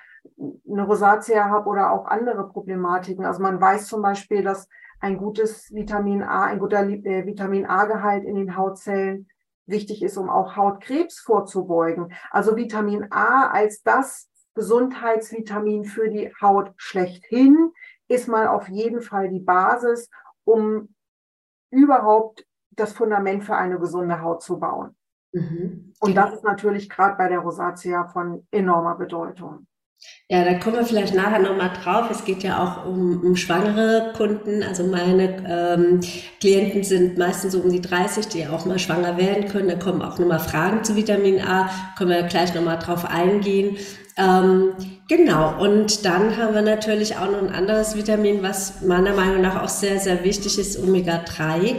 eine 0.70 0.84
Rosatia 0.84 1.46
habe 1.46 1.68
oder 1.68 1.92
auch 1.92 2.06
andere 2.06 2.48
Problematiken. 2.48 3.26
Also 3.26 3.42
man 3.42 3.60
weiß 3.60 3.88
zum 3.88 4.04
Beispiel, 4.04 4.44
dass 4.44 4.68
ein 5.00 5.18
gutes 5.18 5.74
Vitamin 5.74 6.22
A, 6.22 6.44
ein 6.44 6.60
guter 6.60 6.88
äh, 6.88 7.26
Vitamin 7.26 7.66
A-Gehalt 7.66 8.24
in 8.24 8.36
den 8.36 8.56
Hautzellen 8.56 9.28
wichtig 9.70 10.04
ist, 10.04 10.18
um 10.18 10.30
auch 10.30 10.56
Hautkrebs 10.56 11.20
vorzubeugen. 11.20 12.14
Also 12.32 12.56
Vitamin 12.56 13.12
A 13.12 13.48
als 13.48 13.84
das 13.84 14.30
Gesundheitsvitamin 14.56 15.86
für 15.86 16.10
die 16.10 16.34
Haut 16.42 16.74
schlechthin 16.78 17.72
ist 18.08 18.28
mal 18.28 18.48
auf 18.48 18.68
jeden 18.68 19.02
Fall 19.02 19.30
die 19.30 19.40
Basis, 19.40 20.10
um 20.44 20.94
überhaupt 21.70 22.46
das 22.72 22.94
Fundament 22.94 23.44
für 23.44 23.56
eine 23.56 23.80
gesunde 23.80 24.22
Haut 24.22 24.42
zu 24.42 24.60
bauen. 24.60 24.96
Mhm. 25.32 25.94
Und 26.00 26.16
das 26.16 26.34
ist 26.34 26.44
natürlich 26.44 26.90
gerade 26.90 27.16
bei 27.16 27.30
der 27.30 27.40
Rosatia 27.40 28.08
von 28.08 28.48
enormer 28.52 28.96
Bedeutung. 28.96 29.68
Ja, 30.30 30.46
da 30.46 30.54
kommen 30.54 30.76
wir 30.76 30.86
vielleicht 30.86 31.16
nachher 31.16 31.40
nochmal 31.40 31.72
drauf. 31.84 32.10
Es 32.12 32.24
geht 32.24 32.44
ja 32.44 32.64
auch 32.64 32.86
um, 32.86 33.20
um 33.22 33.36
schwangere 33.36 34.14
Kunden. 34.16 34.62
Also 34.62 34.84
meine 34.84 35.44
ähm, 35.48 36.02
Klienten 36.40 36.84
sind 36.84 37.18
meistens 37.18 37.54
so 37.54 37.60
um 37.60 37.72
die 37.72 37.82
30, 37.82 38.28
die 38.28 38.48
auch 38.48 38.66
mal 38.66 38.78
schwanger 38.78 39.18
werden 39.18 39.48
können. 39.48 39.68
Da 39.68 39.76
kommen 39.76 40.02
auch 40.04 40.20
nochmal 40.20 40.40
Fragen 40.40 40.84
zu 40.84 40.96
Vitamin 40.96 41.42
A. 41.42 41.70
Können 41.98 42.12
wir 42.12 42.24
gleich 42.24 42.54
nochmal 42.54 42.78
drauf 42.78 43.06
eingehen. 43.06 43.78
Ähm, 44.18 44.74
genau. 45.08 45.60
Und 45.62 46.06
dann 46.06 46.38
haben 46.38 46.54
wir 46.54 46.62
natürlich 46.62 47.18
auch 47.18 47.32
noch 47.32 47.42
ein 47.42 47.50
anderes 47.50 47.96
Vitamin, 47.96 48.44
was 48.44 48.82
meiner 48.82 49.14
Meinung 49.14 49.42
nach 49.42 49.64
auch 49.64 49.70
sehr, 49.70 50.00
sehr 50.00 50.24
wichtig 50.24 50.60
ist, 50.60 50.78
Omega-3. 50.78 51.76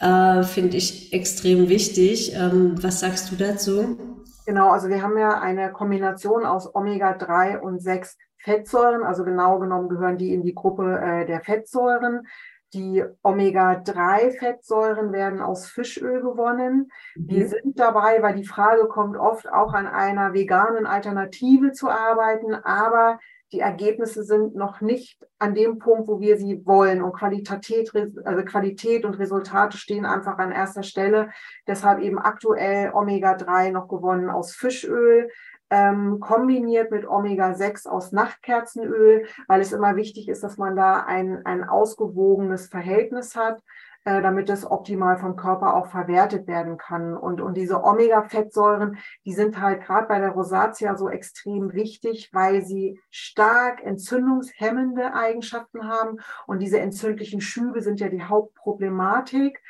Äh, 0.00 0.42
Finde 0.42 0.76
ich 0.76 1.12
extrem 1.14 1.68
wichtig. 1.68 2.34
Ähm, 2.34 2.74
was 2.82 3.00
sagst 3.00 3.32
du 3.32 3.36
dazu? 3.36 4.15
Genau, 4.46 4.70
also 4.70 4.88
wir 4.88 5.02
haben 5.02 5.18
ja 5.18 5.40
eine 5.40 5.72
Kombination 5.72 6.46
aus 6.46 6.72
Omega-3 6.72 7.58
und 7.58 7.82
6 7.82 8.16
Fettsäuren. 8.38 9.02
Also 9.02 9.24
genau 9.24 9.58
genommen 9.58 9.88
gehören 9.88 10.18
die 10.18 10.32
in 10.32 10.42
die 10.42 10.54
Gruppe 10.54 11.00
äh, 11.00 11.26
der 11.26 11.40
Fettsäuren. 11.40 12.28
Die 12.72 13.04
Omega-3-Fettsäuren 13.22 15.12
werden 15.12 15.40
aus 15.40 15.66
Fischöl 15.66 16.22
gewonnen. 16.22 16.92
Mhm. 17.16 17.26
Die 17.26 17.44
sind 17.44 17.78
dabei, 17.78 18.22
weil 18.22 18.34
die 18.34 18.46
Frage 18.46 18.86
kommt 18.86 19.16
oft 19.16 19.50
auch 19.50 19.74
an 19.74 19.88
einer 19.88 20.32
veganen 20.32 20.86
Alternative 20.86 21.72
zu 21.72 21.88
arbeiten, 21.88 22.54
aber 22.54 23.18
die 23.52 23.60
Ergebnisse 23.60 24.24
sind 24.24 24.56
noch 24.56 24.80
nicht 24.80 25.24
an 25.38 25.54
dem 25.54 25.78
Punkt, 25.78 26.08
wo 26.08 26.20
wir 26.20 26.36
sie 26.36 26.66
wollen. 26.66 27.02
Und 27.02 27.12
Qualität, 27.12 27.92
also 28.24 28.44
Qualität 28.44 29.04
und 29.04 29.18
Resultate 29.18 29.78
stehen 29.78 30.04
einfach 30.04 30.38
an 30.38 30.50
erster 30.50 30.82
Stelle. 30.82 31.30
Deshalb 31.66 32.00
eben 32.00 32.18
aktuell 32.18 32.92
Omega-3 32.92 33.70
noch 33.70 33.88
gewonnen 33.88 34.30
aus 34.30 34.52
Fischöl, 34.52 35.28
ähm, 35.70 36.20
kombiniert 36.20 36.90
mit 36.90 37.06
Omega-6 37.06 37.88
aus 37.88 38.12
Nachtkerzenöl, 38.12 39.26
weil 39.48 39.60
es 39.60 39.72
immer 39.72 39.96
wichtig 39.96 40.28
ist, 40.28 40.42
dass 40.42 40.58
man 40.58 40.76
da 40.76 41.04
ein, 41.04 41.44
ein 41.44 41.64
ausgewogenes 41.64 42.68
Verhältnis 42.68 43.34
hat. 43.34 43.60
Äh, 44.06 44.22
damit 44.22 44.48
es 44.50 44.64
optimal 44.64 45.18
vom 45.18 45.34
Körper 45.34 45.74
auch 45.74 45.88
verwertet 45.88 46.46
werden 46.46 46.78
kann. 46.78 47.16
Und, 47.16 47.40
und 47.40 47.56
diese 47.56 47.82
Omega-Fettsäuren, 47.82 48.98
die 49.24 49.32
sind 49.32 49.60
halt 49.60 49.82
gerade 49.82 50.06
bei 50.06 50.20
der 50.20 50.30
Rosatia 50.30 50.94
so 50.96 51.08
extrem 51.10 51.72
wichtig, 51.72 52.30
weil 52.32 52.64
sie 52.64 53.00
stark 53.10 53.82
entzündungshemmende 53.82 55.12
Eigenschaften 55.12 55.88
haben. 55.88 56.18
Und 56.46 56.60
diese 56.60 56.78
entzündlichen 56.78 57.40
Schübe 57.40 57.82
sind 57.82 57.98
ja 57.98 58.08
die 58.08 58.22
Hauptproblematik. 58.22 59.60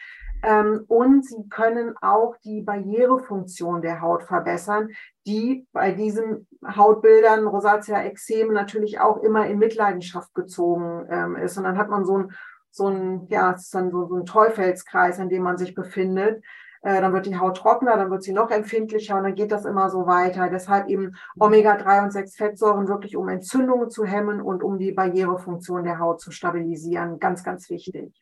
Ähm, 0.43 0.85
und 0.87 1.25
sie 1.25 1.49
können 1.49 1.95
auch 2.03 2.37
die 2.45 2.61
Barrierefunktion 2.61 3.81
der 3.81 4.03
Haut 4.03 4.25
verbessern, 4.25 4.91
die 5.27 5.67
bei 5.73 5.93
diesen 5.93 6.47
Hautbildern 6.63 7.47
Rosatia 7.47 8.03
Exem 8.03 8.53
natürlich 8.53 9.01
auch 9.01 9.23
immer 9.23 9.47
in 9.47 9.59
Mitleidenschaft 9.59 10.35
gezogen 10.35 11.07
ähm, 11.09 11.37
ist. 11.37 11.57
Und 11.57 11.65
dann 11.65 11.79
hat 11.79 11.89
man 11.89 12.05
so 12.05 12.19
ein 12.19 12.33
so 12.77 12.89
ein, 12.89 13.27
ja, 13.29 13.53
es 13.53 13.65
ist 13.65 13.75
dann 13.75 13.91
so, 13.91 14.07
so 14.07 14.17
ein 14.17 14.27
Teufelskreis, 14.27 15.19
in 15.19 15.29
dem 15.29 15.43
man 15.43 15.59
sich 15.59 15.75
befindet. 15.75 16.45
Äh, 16.87 17.01
dann 17.01 17.13
wird 17.13 17.27
die 17.27 17.37
Haut 17.37 17.57
trockener, 17.57 17.97
dann 17.97 18.13
wird 18.13 18.23
sie 18.23 18.33
noch 18.33 18.49
empfindlicher 18.49 19.17
und 19.17 19.25
dann 19.25 19.35
geht 19.35 19.51
das 19.51 19.65
immer 19.65 19.91
so 19.91 20.07
weiter. 20.07 20.49
Deshalb 20.49 20.89
eben 20.89 21.17
Omega-3 21.37 22.05
und 22.05 22.13
6 22.13 22.37
Fettsäuren 22.37 22.87
wirklich, 22.87 23.17
um 23.17 23.29
Entzündungen 23.29 23.91
zu 23.91 24.05
hemmen 24.05 24.41
und 24.41 24.63
um 24.63 24.79
die 24.79 24.93
Barrierefunktion 24.93 25.83
der 25.83 25.99
Haut 25.99 26.21
zu 26.21 26.31
stabilisieren. 26.31 27.19
Ganz, 27.19 27.43
ganz 27.43 27.69
wichtig. 27.71 28.13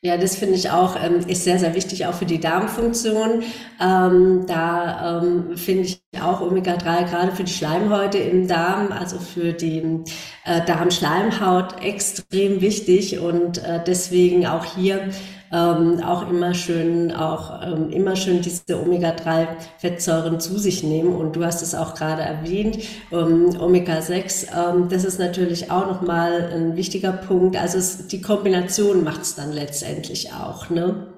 Ja, 0.00 0.16
das 0.16 0.34
finde 0.34 0.56
ich 0.56 0.68
auch, 0.68 0.96
ähm, 1.00 1.20
ist 1.28 1.44
sehr, 1.44 1.60
sehr 1.60 1.76
wichtig, 1.76 2.06
auch 2.06 2.14
für 2.14 2.26
die 2.26 2.40
Darmfunktion. 2.40 3.44
Ähm, 3.80 4.46
da 4.48 5.20
ähm, 5.22 5.56
finde 5.56 5.84
ich 5.84 6.02
auch 6.20 6.40
Omega-3 6.40 7.08
gerade 7.08 7.30
für 7.30 7.44
die 7.44 7.52
Schleimhäute 7.52 8.18
im 8.18 8.48
Darm, 8.48 8.90
also 8.90 9.20
für 9.20 9.52
die 9.52 10.02
äh, 10.44 10.64
Darmschleimhaut 10.66 11.84
extrem 11.84 12.60
wichtig 12.60 13.20
und 13.20 13.58
äh, 13.64 13.80
deswegen 13.86 14.44
auch 14.44 14.64
hier 14.64 15.08
ähm, 15.52 16.00
auch 16.04 16.28
immer 16.28 16.54
schön, 16.54 17.12
auch 17.12 17.62
ähm, 17.62 17.90
immer 17.90 18.16
schön 18.16 18.40
diese 18.40 18.80
Omega-3-Fettsäuren 18.80 20.40
zu 20.40 20.58
sich 20.58 20.82
nehmen. 20.82 21.14
Und 21.14 21.36
du 21.36 21.44
hast 21.44 21.62
es 21.62 21.74
auch 21.74 21.94
gerade 21.94 22.22
erwähnt, 22.22 22.78
ähm, 23.12 23.56
Omega-6, 23.58 24.48
ähm, 24.54 24.88
das 24.88 25.04
ist 25.04 25.18
natürlich 25.18 25.70
auch 25.70 25.86
nochmal 25.86 26.50
ein 26.52 26.76
wichtiger 26.76 27.12
Punkt. 27.12 27.56
Also 27.56 27.78
es, 27.78 28.08
die 28.08 28.20
Kombination 28.20 29.04
macht 29.04 29.22
es 29.22 29.34
dann 29.34 29.52
letztendlich 29.52 30.32
auch, 30.32 30.70
ne? 30.70 31.14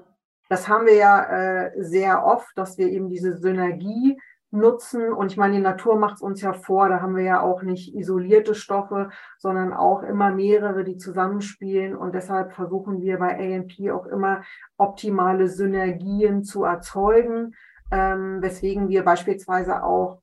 Das 0.49 0.67
haben 0.67 0.85
wir 0.85 0.95
ja 0.95 1.23
äh, 1.23 1.71
sehr 1.77 2.25
oft, 2.25 2.49
dass 2.57 2.77
wir 2.77 2.89
eben 2.89 3.07
diese 3.07 3.37
Synergie 3.37 4.17
nutzen. 4.51 5.11
Und 5.11 5.31
ich 5.31 5.37
meine, 5.37 5.55
die 5.55 5.61
Natur 5.61 5.97
macht 5.97 6.15
es 6.15 6.21
uns 6.21 6.41
ja 6.41 6.53
vor, 6.53 6.89
da 6.89 7.01
haben 7.01 7.15
wir 7.15 7.23
ja 7.23 7.41
auch 7.41 7.63
nicht 7.63 7.95
isolierte 7.95 8.53
Stoffe, 8.53 9.09
sondern 9.37 9.73
auch 9.73 10.03
immer 10.03 10.31
mehrere, 10.31 10.83
die 10.83 10.97
zusammenspielen. 10.97 11.95
Und 11.95 12.13
deshalb 12.13 12.53
versuchen 12.53 13.01
wir 13.01 13.17
bei 13.17 13.37
ANP 13.37 13.91
auch 13.91 14.05
immer 14.05 14.43
optimale 14.77 15.47
Synergien 15.47 16.43
zu 16.43 16.63
erzeugen, 16.63 17.55
ähm, 17.91 18.41
weswegen 18.41 18.89
wir 18.89 19.03
beispielsweise 19.03 19.83
auch 19.83 20.21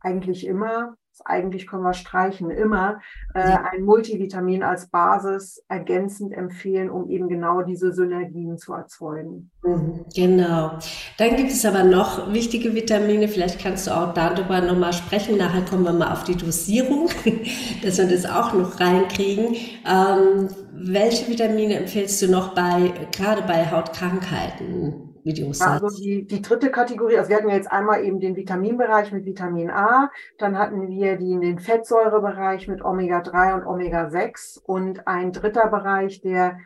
eigentlich 0.00 0.46
immer 0.46 0.96
eigentlich 1.24 1.66
können 1.66 1.82
wir 1.82 1.94
streichen, 1.94 2.50
immer 2.50 3.00
äh, 3.34 3.56
ein 3.72 3.82
Multivitamin 3.84 4.62
als 4.62 4.88
Basis 4.88 5.64
ergänzend 5.68 6.32
empfehlen, 6.32 6.90
um 6.90 7.08
eben 7.08 7.28
genau 7.28 7.62
diese 7.62 7.92
Synergien 7.92 8.58
zu 8.58 8.72
erzeugen. 8.72 9.50
Mhm, 9.62 10.04
genau. 10.14 10.78
Dann 11.18 11.36
gibt 11.36 11.50
es 11.50 11.64
aber 11.64 11.84
noch 11.84 12.32
wichtige 12.32 12.74
Vitamine. 12.74 13.28
Vielleicht 13.28 13.60
kannst 13.60 13.86
du 13.86 13.92
auch 13.92 14.12
darüber 14.14 14.60
nochmal 14.60 14.92
sprechen. 14.92 15.38
Nachher 15.38 15.64
kommen 15.64 15.84
wir 15.84 15.92
mal 15.92 16.12
auf 16.12 16.24
die 16.24 16.36
Dosierung, 16.36 17.08
dass 17.82 17.98
wir 17.98 18.08
das 18.08 18.26
auch 18.26 18.52
noch 18.52 18.80
reinkriegen. 18.80 19.54
Ähm, 19.86 20.48
welche 20.72 21.30
Vitamine 21.30 21.76
empfiehlst 21.76 22.20
du 22.22 22.28
noch 22.28 22.54
bei, 22.54 22.92
gerade 23.12 23.42
bei 23.42 23.70
Hautkrankheiten? 23.70 25.13
Videos 25.24 25.58
ja, 25.58 25.72
also 25.72 25.88
die, 25.88 26.26
die 26.26 26.42
dritte 26.42 26.70
Kategorie, 26.70 27.16
also 27.16 27.30
wir 27.30 27.36
hatten 27.36 27.48
ja 27.48 27.56
jetzt 27.56 27.72
einmal 27.72 28.04
eben 28.04 28.20
den 28.20 28.36
Vitaminbereich 28.36 29.10
mit 29.10 29.24
Vitamin 29.24 29.70
A, 29.70 30.10
dann 30.38 30.58
hatten 30.58 30.88
wir 30.88 31.16
die, 31.16 31.38
den 31.40 31.58
Fettsäurebereich 31.58 32.68
mit 32.68 32.84
Omega-3 32.84 33.54
und 33.54 33.66
Omega-6 33.66 34.60
und 34.62 35.06
ein 35.08 35.32
dritter 35.32 35.68
Bereich, 35.68 36.20
der 36.20 36.58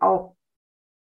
auch 0.00 0.34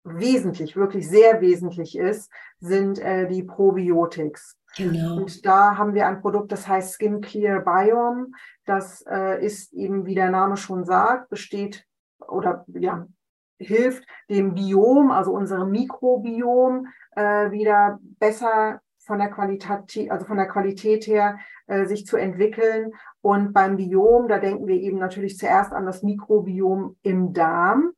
wesentlich, 0.03 0.75
wirklich 0.75 1.09
sehr 1.09 1.41
wesentlich 1.41 1.97
ist, 1.97 2.31
sind 2.59 2.99
äh, 2.99 3.27
die 3.27 3.43
Probiotics. 3.43 4.57
Genau. 4.77 5.17
Und 5.17 5.45
da 5.45 5.77
haben 5.77 5.93
wir 5.93 6.07
ein 6.07 6.21
Produkt, 6.21 6.51
das 6.51 6.67
heißt 6.67 6.95
Skin 6.95 7.21
Clear 7.21 7.61
Biome. 7.61 8.27
Das 8.65 9.03
äh, 9.09 9.43
ist 9.43 9.73
eben, 9.73 10.05
wie 10.05 10.15
der 10.15 10.29
Name 10.29 10.57
schon 10.57 10.85
sagt, 10.85 11.29
besteht 11.29 11.85
oder 12.19 12.65
ja, 12.67 13.07
hilft 13.59 14.05
dem 14.29 14.55
Biom, 14.55 15.11
also 15.11 15.31
unserem 15.31 15.71
Mikrobiom, 15.71 16.87
äh, 17.15 17.51
wieder 17.51 17.99
besser 18.19 18.81
von 18.99 19.19
der 19.19 19.29
Qualität, 19.29 20.11
also 20.11 20.25
von 20.25 20.37
der 20.37 20.47
Qualität 20.47 21.07
her 21.07 21.39
äh, 21.67 21.85
sich 21.85 22.05
zu 22.05 22.15
entwickeln. 22.17 22.93
Und 23.21 23.53
beim 23.53 23.77
Biom, 23.77 24.27
da 24.27 24.39
denken 24.39 24.67
wir 24.67 24.75
eben 24.75 24.99
natürlich 24.99 25.37
zuerst 25.37 25.73
an 25.73 25.85
das 25.85 26.03
Mikrobiom 26.03 26.95
im 27.01 27.33
Darm. 27.33 27.91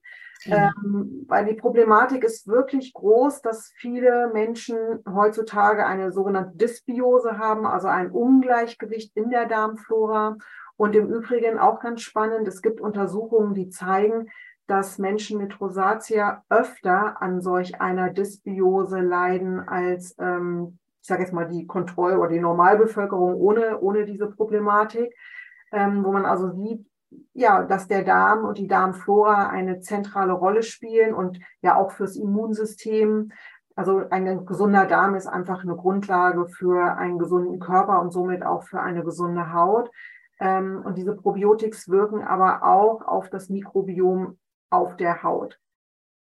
Ja. 0.44 0.72
Ähm, 0.84 1.26
weil 1.28 1.46
die 1.46 1.54
Problematik 1.54 2.24
ist 2.24 2.48
wirklich 2.48 2.94
groß, 2.94 3.42
dass 3.42 3.72
viele 3.76 4.32
Menschen 4.34 4.78
heutzutage 5.08 5.86
eine 5.86 6.12
sogenannte 6.12 6.58
Dysbiose 6.58 7.38
haben, 7.38 7.68
also 7.68 7.88
ein 7.88 8.10
Ungleichgewicht 8.10 9.16
in 9.16 9.30
der 9.30 9.46
Darmflora. 9.46 10.38
Und 10.78 10.96
im 10.96 11.14
Übrigen 11.14 11.60
auch 11.60 11.80
ganz 11.80 12.02
spannend, 12.02 12.48
es 12.48 12.64
gibt 12.64 12.82
Untersuchungen, 12.82 13.54
die 13.54 13.70
zeigen, 13.70 14.30
dass 14.72 15.00
Menschen 15.00 15.38
mit 15.38 15.60
Rosatia 15.60 16.46
öfter 16.50 17.22
an 17.22 17.42
solch 17.42 17.82
einer 17.82 18.10
Dysbiose 18.10 19.02
leiden 19.02 19.60
als, 19.60 20.16
ähm, 20.18 20.80
ich 21.02 21.08
sage 21.08 21.24
jetzt 21.24 21.34
mal, 21.34 21.46
die 21.46 21.68
Kontroll- 21.68 22.16
oder 22.16 22.30
die 22.30 22.40
Normalbevölkerung 22.40 23.36
ohne, 23.36 23.82
ohne 23.82 24.06
diese 24.06 24.28
Problematik, 24.28 25.14
ähm, 25.74 26.06
wo 26.06 26.14
man 26.14 26.26
also 26.26 26.52
sieht, 26.52 26.88
ja, 27.34 27.64
dass 27.64 27.90
der 27.90 28.06
Darm 28.06 28.46
und 28.46 28.60
die 28.60 28.70
Darmflora 28.70 29.50
eine 29.50 29.82
zentrale 29.82 30.32
Rolle 30.32 30.64
spielen 30.64 31.14
und 31.14 31.42
ja 31.62 31.76
auch 31.76 31.92
fürs 31.92 32.16
Immunsystem. 32.16 33.34
Also 33.76 34.04
ein 34.10 34.46
gesunder 34.46 34.86
Darm 34.86 35.16
ist 35.16 35.28
einfach 35.28 35.64
eine 35.64 35.76
Grundlage 35.76 36.48
für 36.48 36.96
einen 36.96 37.20
gesunden 37.20 37.60
Körper 37.60 38.02
und 38.02 38.12
somit 38.12 38.46
auch 38.46 38.64
für 38.64 38.80
eine 38.80 39.04
gesunde 39.04 39.52
Haut. 39.52 39.92
Ähm, 40.40 40.82
und 40.86 40.98
diese 40.98 41.14
Probiotics 41.14 41.90
wirken 41.90 42.24
aber 42.24 42.64
auch 42.64 43.06
auf 43.06 43.30
das 43.30 43.50
Mikrobiom 43.50 44.38
auf 44.72 44.98
der 44.98 45.22
Haut. 45.22 45.60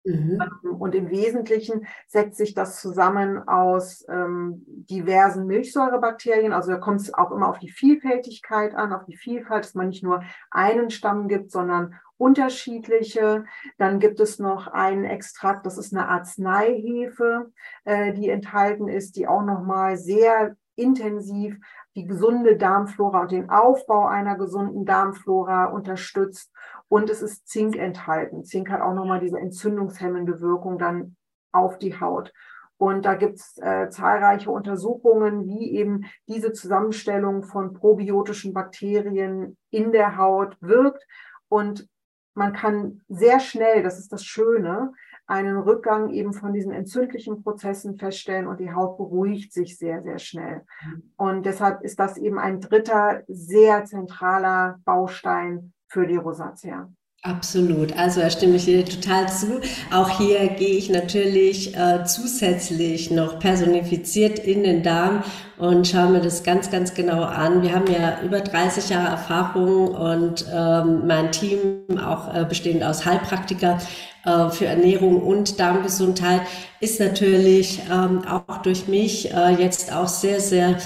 Mhm. 0.05 0.41
Ähm, 0.41 0.77
und 0.77 0.95
im 0.95 1.11
Wesentlichen 1.11 1.87
setzt 2.07 2.39
sich 2.39 2.55
das 2.55 2.81
zusammen 2.81 3.47
aus 3.47 4.05
ähm, 4.09 4.65
diversen 4.67 5.47
Milchsäurebakterien. 5.47 6.53
Also 6.53 6.73
da 6.73 6.79
kommt 6.79 7.01
es 7.01 7.13
auch 7.13 7.31
immer 7.31 7.49
auf 7.49 7.59
die 7.59 7.71
Vielfältigkeit 7.71 8.75
an, 8.75 8.93
auf 8.93 9.05
die 9.05 9.17
Vielfalt, 9.17 9.65
dass 9.65 9.75
man 9.75 9.89
nicht 9.89 10.03
nur 10.03 10.23
einen 10.51 10.91
Stamm 10.91 11.29
gibt, 11.29 11.51
sondern 11.51 11.95
unterschiedliche. 12.17 13.45
Dann 13.77 14.01
gibt 14.01 14.21
es 14.21 14.39
noch 14.39 14.67
einen 14.67 15.05
Extrakt, 15.05 15.67
das 15.67 15.79
ist 15.79 15.93
eine 15.93 16.09
Arzneihefe, 16.09 17.53
äh, 17.85 18.13
die 18.15 18.29
enthalten 18.29 18.89
ist, 18.89 19.17
die 19.17 19.29
auch 19.29 19.43
nochmal 19.43 19.97
sehr 19.97 20.57
intensiv 20.75 21.59
die 21.99 22.07
gesunde 22.07 22.57
Darmflora 22.57 23.23
und 23.23 23.33
den 23.33 23.51
Aufbau 23.51 24.07
einer 24.07 24.37
gesunden 24.37 24.85
Darmflora 24.85 25.65
unterstützt. 25.65 26.53
Und 26.89 27.11
es 27.11 27.23
ist 27.23 27.49
Zink 27.49 27.77
enthalten. 27.77 28.45
Zink 28.45 28.71
hat 28.71 28.81
auch 28.81 28.95
nochmal 28.95 29.19
diese 29.19 29.39
entzündungshemmende 29.39 30.41
Wirkung 30.41 30.79
dann 30.79 31.17
auf 31.51 31.77
die 31.79 31.99
Haut. 31.99 32.33
Und 32.77 33.05
da 33.05 33.15
gibt 33.15 33.41
es 33.41 33.59
äh, 33.59 33.91
zahlreiche 33.91 34.53
Untersuchungen, 34.53 35.49
wie 35.49 35.73
eben 35.73 36.05
diese 36.29 36.53
Zusammenstellung 36.53 37.43
von 37.43 37.73
probiotischen 37.73 38.55
Bakterien 38.55 39.57
in 39.71 39.91
der 39.91 40.17
Haut 40.17 40.57
wirkt. 40.61 41.05
Und 41.49 41.89
man 42.35 42.53
kann 42.53 43.01
sehr 43.09 43.41
schnell, 43.41 43.83
das 43.83 43.99
ist 43.99 44.13
das 44.13 44.23
Schöne, 44.23 44.93
einen 45.29 45.59
Rückgang 45.59 46.11
eben 46.11 46.33
von 46.33 46.55
diesen 46.55 46.73
entzündlichen 46.73 47.43
Prozessen 47.43 47.99
feststellen 47.99 48.47
und 48.47 48.61
die 48.61 48.73
Haut 48.73 48.97
beruhigt 48.97 49.53
sich 49.53 49.79
sehr, 49.79 50.03
sehr 50.03 50.19
schnell. 50.19 50.63
Mhm. 50.85 51.13
Und 51.17 51.47
deshalb 51.47 51.83
ist 51.83 52.01
das 52.01 52.17
eben 52.17 52.39
ein 52.39 52.61
dritter 52.61 53.23
sehr 53.29 53.85
zentraler 53.85 54.81
Baustein 54.85 55.75
für 55.87 56.07
die 56.07 56.17
Rosatia. 56.17 56.91
Absolut, 57.23 57.99
also 57.99 58.21
da 58.21 58.31
stimme 58.31 58.57
ich 58.57 58.67
dir 58.67 58.85
total 58.85 59.29
zu. 59.29 59.61
Auch 59.93 60.19
hier 60.19 60.47
gehe 60.51 60.77
ich 60.77 60.89
natürlich 60.89 61.77
äh, 61.77 62.05
zusätzlich 62.05 63.11
noch 63.11 63.41
personifiziert 63.41 64.39
in 64.39 64.63
den 64.63 64.85
Darm 64.85 65.25
und 65.59 65.89
schaue 65.89 66.11
mir 66.11 66.21
das 66.21 66.45
ganz, 66.45 66.71
ganz 66.71 66.95
genau 66.95 67.25
an. 67.25 67.63
Wir 67.63 67.75
haben 67.75 67.91
ja 67.93 68.21
über 68.23 68.41
30 68.41 68.91
Jahre 68.91 69.09
Erfahrung 69.09 69.89
und 69.89 70.47
ähm, 70.55 71.09
mein 71.09 71.33
Team, 71.33 71.83
auch 71.99 72.33
äh, 72.33 72.45
bestehend 72.45 72.85
aus 72.85 73.05
Heilpraktiker 73.05 73.79
äh, 74.25 74.51
für 74.51 74.67
Ernährung 74.67 75.21
und 75.21 75.59
Darmgesundheit, 75.59 76.43
ist 76.79 77.01
natürlich 77.01 77.81
ähm, 77.93 78.23
auch 78.29 78.63
durch 78.63 78.87
mich 78.87 79.35
äh, 79.35 79.61
jetzt 79.61 79.93
auch 79.93 80.07
sehr, 80.07 80.39
sehr 80.41 80.77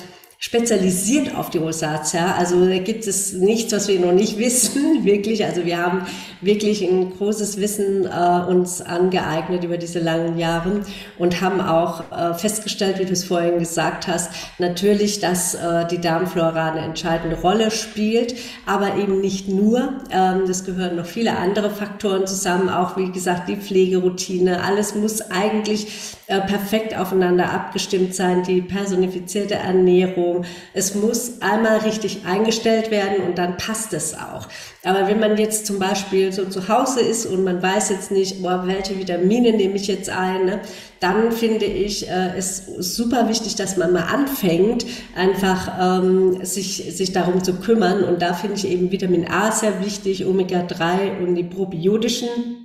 spezialisiert 0.44 1.37
auf 1.37 1.50
die 1.50 1.59
Rosatia. 1.59 2.35
Also 2.35 2.66
da 2.66 2.78
gibt 2.78 3.07
es 3.07 3.33
nichts, 3.33 3.72
was 3.72 3.87
wir 3.87 4.00
noch 4.00 4.12
nicht 4.12 4.38
wissen, 4.38 5.05
wirklich. 5.05 5.44
Also 5.44 5.64
wir 5.64 5.78
haben 5.78 6.05
wirklich 6.40 6.83
ein 6.83 7.11
großes 7.16 7.59
Wissen 7.59 8.05
äh, 8.07 8.50
uns 8.50 8.83
angeeignet 8.83 9.62
über 9.62 9.78
diese 9.78 10.00
langen 10.00 10.37
Jahre 10.37 10.81
und 11.16 11.40
haben 11.40 11.61
auch 11.61 12.11
äh, 12.11 12.35
festgestellt, 12.35 12.98
wie 12.98 13.05
du 13.05 13.12
es 13.12 13.22
vorhin 13.22 13.61
gesagt 13.61 14.09
hast, 14.09 14.33
natürlich, 14.59 15.20
dass 15.20 15.55
äh, 15.55 15.87
die 15.87 16.00
Darmflora 16.00 16.72
eine 16.72 16.81
entscheidende 16.81 17.40
Rolle 17.40 17.70
spielt, 17.70 18.35
aber 18.66 18.96
eben 18.96 19.20
nicht 19.20 19.48
nur. 19.48 20.00
Ähm, 20.11 20.42
das 20.48 20.64
gehören 20.64 20.96
noch 20.96 21.07
viele 21.07 21.38
andere 21.38 21.70
Faktoren 21.70 22.26
zusammen, 22.26 22.68
auch 22.68 22.96
wie 22.96 23.12
gesagt 23.12 23.48
die 23.48 23.57
Pflegeroutine. 23.57 24.64
Alles 24.64 24.96
muss 24.96 25.20
eigentlich 25.31 25.87
äh, 26.26 26.40
perfekt 26.40 26.96
aufeinander 26.98 27.52
abgestimmt 27.52 28.14
sein, 28.14 28.42
die 28.42 28.62
personifizierte 28.62 29.55
Ernährung. 29.55 30.31
Es 30.74 30.94
muss 30.94 31.40
einmal 31.40 31.78
richtig 31.78 32.24
eingestellt 32.24 32.90
werden 32.90 33.24
und 33.26 33.38
dann 33.38 33.56
passt 33.56 33.92
es 33.92 34.14
auch. 34.14 34.48
Aber 34.84 35.06
wenn 35.06 35.20
man 35.20 35.36
jetzt 35.36 35.66
zum 35.66 35.78
Beispiel 35.78 36.32
so 36.32 36.44
zu 36.46 36.68
Hause 36.68 37.00
ist 37.00 37.26
und 37.26 37.44
man 37.44 37.62
weiß 37.62 37.90
jetzt 37.90 38.10
nicht, 38.10 38.42
boah, 38.42 38.64
welche 38.66 38.98
Vitamine 38.98 39.52
nehme 39.52 39.76
ich 39.76 39.86
jetzt 39.86 40.10
ein, 40.10 40.44
ne, 40.44 40.60
dann 41.00 41.32
finde 41.32 41.66
ich 41.66 42.08
äh, 42.08 42.40
super 42.40 43.28
wichtig, 43.28 43.56
dass 43.56 43.76
man 43.76 43.92
mal 43.92 44.04
anfängt, 44.04 44.86
einfach 45.16 46.00
ähm, 46.02 46.44
sich, 46.44 46.94
sich 46.96 47.12
darum 47.12 47.42
zu 47.42 47.54
kümmern. 47.54 48.04
Und 48.04 48.22
da 48.22 48.34
finde 48.34 48.56
ich 48.56 48.68
eben 48.68 48.92
Vitamin 48.92 49.28
A 49.28 49.50
sehr 49.50 49.84
wichtig, 49.84 50.24
Omega-3 50.24 51.18
und 51.20 51.34
die 51.34 51.44
probiotischen 51.44 52.62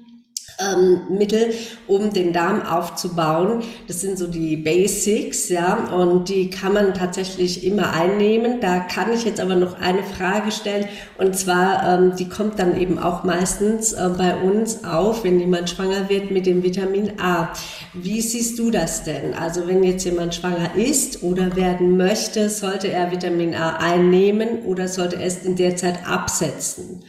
ähm, 0.59 1.01
Mittel, 1.09 1.53
um 1.85 2.11
den 2.11 2.33
Darm 2.33 2.65
aufzubauen. 2.65 3.63
Das 3.87 4.01
sind 4.01 4.17
so 4.17 4.27
die 4.27 4.57
Basics, 4.57 5.49
ja, 5.49 5.75
und 5.93 6.29
die 6.29 6.49
kann 6.49 6.73
man 6.73 6.93
tatsächlich 6.93 7.63
immer 7.63 7.93
einnehmen. 7.93 8.59
Da 8.59 8.79
kann 8.79 9.13
ich 9.13 9.23
jetzt 9.23 9.39
aber 9.39 9.55
noch 9.55 9.79
eine 9.79 10.03
Frage 10.03 10.51
stellen, 10.51 10.87
und 11.17 11.37
zwar, 11.37 11.99
ähm, 11.99 12.15
die 12.15 12.29
kommt 12.29 12.59
dann 12.59 12.79
eben 12.79 12.97
auch 12.99 13.23
meistens 13.23 13.93
äh, 13.93 14.09
bei 14.17 14.35
uns 14.35 14.83
auf, 14.83 15.23
wenn 15.23 15.39
jemand 15.39 15.69
schwanger 15.69 16.09
wird 16.09 16.31
mit 16.31 16.45
dem 16.45 16.63
Vitamin 16.63 17.19
A. 17.19 17.49
Wie 17.93 18.21
siehst 18.21 18.57
du 18.59 18.71
das 18.71 19.03
denn? 19.03 19.33
Also 19.33 19.67
wenn 19.67 19.83
jetzt 19.83 20.05
jemand 20.05 20.35
schwanger 20.35 20.75
ist 20.75 21.23
oder 21.23 21.55
werden 21.55 21.97
möchte, 21.97 22.49
sollte 22.49 22.89
er 22.89 23.11
Vitamin 23.11 23.55
A 23.55 23.77
einnehmen 23.77 24.63
oder 24.65 24.87
sollte 24.87 25.17
er 25.17 25.27
es 25.27 25.43
in 25.43 25.55
der 25.55 25.75
Zeit 25.75 26.07
absetzen? 26.07 27.03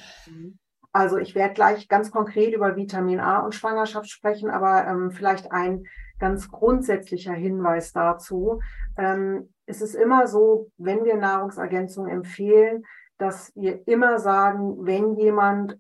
Also 0.93 1.19
ich 1.19 1.35
werde 1.35 1.55
gleich 1.55 1.89
ganz 1.89 2.11
konkret 2.11 2.55
über 2.55 2.77
Vitamin 2.77 3.21
A 3.21 3.41
und 3.41 3.55
Schwangerschaft 3.55 4.11
sprechen, 4.11 4.51
aber 4.51 4.87
ähm, 4.87 5.11
vielleicht 5.11 5.53
ein 5.53 5.85
ganz 6.19 6.51
grundsätzlicher 6.51 7.35
Hinweis 7.35 7.93
dazu. 7.93 8.61
Ähm, 8.97 9.53
es 9.67 9.83
ist 9.83 9.95
immer 9.95 10.27
so, 10.27 10.71
wenn 10.79 11.05
wir 11.05 11.17
Nahrungsergänzungen 11.17 12.11
empfehlen, 12.11 12.85
dass 13.19 13.53
wir 13.55 13.87
immer 13.87 14.19
sagen, 14.19 14.87
wenn 14.87 15.15
jemand 15.17 15.79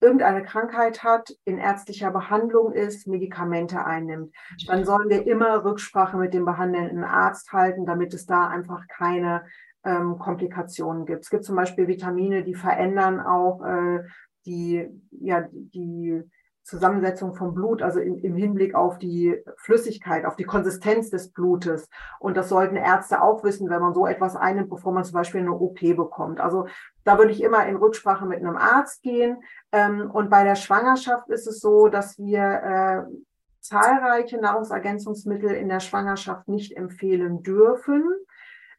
irgendeine 0.00 0.42
Krankheit 0.42 1.04
hat, 1.04 1.30
in 1.44 1.58
ärztlicher 1.58 2.10
Behandlung 2.10 2.72
ist, 2.72 3.06
Medikamente 3.06 3.84
einnimmt, 3.86 4.34
dann 4.66 4.84
sollen 4.84 5.08
wir 5.08 5.26
immer 5.26 5.64
Rücksprache 5.64 6.16
mit 6.16 6.34
dem 6.34 6.44
behandelnden 6.44 7.04
Arzt 7.04 7.52
halten, 7.52 7.86
damit 7.86 8.12
es 8.12 8.26
da 8.26 8.48
einfach 8.48 8.88
keine 8.88 9.44
ähm, 9.84 10.18
Komplikationen 10.18 11.06
gibt. 11.06 11.22
Es 11.22 11.30
gibt 11.30 11.44
zum 11.44 11.54
Beispiel 11.54 11.86
Vitamine, 11.86 12.42
die 12.42 12.54
verändern 12.54 13.20
auch 13.20 13.64
äh, 13.64 14.00
die, 14.46 14.88
ja, 15.10 15.48
die 15.52 16.22
Zusammensetzung 16.64 17.34
vom 17.34 17.54
Blut, 17.54 17.82
also 17.82 17.98
im, 17.98 18.18
im, 18.18 18.36
Hinblick 18.36 18.74
auf 18.74 18.98
die 18.98 19.36
Flüssigkeit, 19.56 20.24
auf 20.24 20.36
die 20.36 20.44
Konsistenz 20.44 21.10
des 21.10 21.32
Blutes. 21.32 21.88
Und 22.20 22.36
das 22.36 22.48
sollten 22.48 22.76
Ärzte 22.76 23.20
auch 23.20 23.42
wissen, 23.42 23.68
wenn 23.68 23.80
man 23.80 23.94
so 23.94 24.06
etwas 24.06 24.36
einnimmt, 24.36 24.70
bevor 24.70 24.92
man 24.92 25.04
zum 25.04 25.14
Beispiel 25.14 25.40
eine 25.40 25.52
OP 25.52 25.80
bekommt. 25.80 26.40
Also 26.40 26.66
da 27.04 27.18
würde 27.18 27.32
ich 27.32 27.42
immer 27.42 27.66
in 27.66 27.76
Rücksprache 27.76 28.26
mit 28.26 28.38
einem 28.38 28.56
Arzt 28.56 29.02
gehen. 29.02 29.42
Ähm, 29.72 30.08
und 30.10 30.30
bei 30.30 30.44
der 30.44 30.54
Schwangerschaft 30.54 31.28
ist 31.30 31.48
es 31.48 31.58
so, 31.58 31.88
dass 31.88 32.16
wir 32.18 32.42
äh, 32.42 33.12
zahlreiche 33.58 34.38
Nahrungsergänzungsmittel 34.38 35.50
in 35.50 35.68
der 35.68 35.80
Schwangerschaft 35.80 36.46
nicht 36.48 36.76
empfehlen 36.76 37.42
dürfen. 37.42 38.04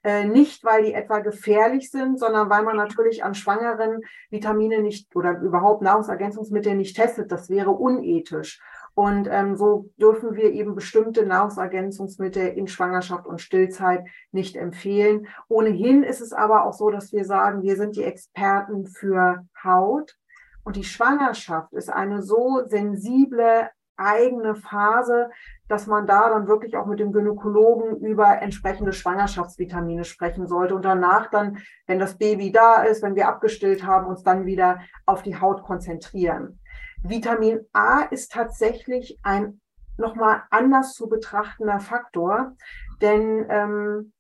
Äh, 0.04 0.26
nicht, 0.26 0.66
weil 0.66 0.84
die 0.84 0.94
etwa 0.94 1.20
gefährlich 1.20 1.90
sind, 1.90 2.20
sondern 2.20 2.50
weil 2.50 2.64
man 2.64 2.76
natürlich 2.76 3.24
an 3.24 3.36
Schwangeren 3.36 4.02
Vitamine 4.30 4.82
nicht 4.82 5.16
oder 5.16 5.40
überhaupt 5.40 5.82
Nahrungsergänzungsmittel 5.82 6.76
nicht 6.76 6.96
testet. 6.96 7.32
Das 7.32 7.50
wäre 7.50 7.72
unethisch. 7.72 8.60
Und 8.96 9.28
ähm, 9.32 9.56
so 9.56 9.90
dürfen 9.98 10.36
wir 10.36 10.52
eben 10.52 10.76
bestimmte 10.76 11.26
Nahrungsergänzungsmittel 11.26 12.50
in 12.50 12.68
Schwangerschaft 12.68 13.26
und 13.26 13.42
Stillzeit 13.42 14.06
nicht 14.32 14.56
empfehlen. 14.56 15.28
Ohnehin 15.48 16.04
ist 16.04 16.22
es 16.22 16.34
aber 16.34 16.66
auch 16.66 16.74
so, 16.74 16.90
dass 16.90 17.14
wir 17.14 17.26
sagen, 17.26 17.64
wir 17.64 17.76
sind 17.76 17.96
die 17.96 18.04
Experten 18.04 18.86
für 18.86 19.46
Haut. 19.64 20.18
Und 20.66 20.76
die 20.76 20.84
Schwangerschaft 20.84 21.74
ist 21.74 21.90
eine 21.90 22.22
so 22.22 22.62
sensible 22.66 23.70
eigene 23.98 24.56
Phase, 24.56 25.30
dass 25.68 25.88
man 25.88 26.08
da 26.08 26.30
dann 26.30 26.48
wirklich 26.48 26.76
auch 26.76 26.86
mit 26.86 27.00
dem 27.00 27.12
Gynäkologen 27.12 27.98
über 27.98 28.42
entsprechende 28.42 28.94
Schwangerschaftsvitamine 28.94 30.04
sprechen 30.04 30.48
sollte 30.48 30.76
und 30.76 30.86
danach 30.86 31.30
dann, 31.30 31.60
wenn 31.88 32.00
das 32.00 32.18
Baby 32.18 32.52
da 32.52 32.84
ist, 32.84 33.04
wenn 33.04 33.16
wir 33.16 33.28
abgestillt 33.28 33.86
haben, 33.86 34.08
uns 34.08 34.24
dann 34.24 34.46
wieder 34.46 34.82
auf 35.06 35.22
die 35.24 35.40
Haut 35.40 35.64
konzentrieren. 35.64 36.60
Vitamin 37.02 37.62
A 37.74 38.04
ist 38.04 38.32
tatsächlich 38.32 39.20
ein 39.24 39.60
nochmal 39.98 40.44
anders 40.50 40.94
zu 40.94 41.08
betrachtender 41.08 41.80
Faktor, 41.80 42.56
denn 43.02 43.46
ähm, 43.50 44.14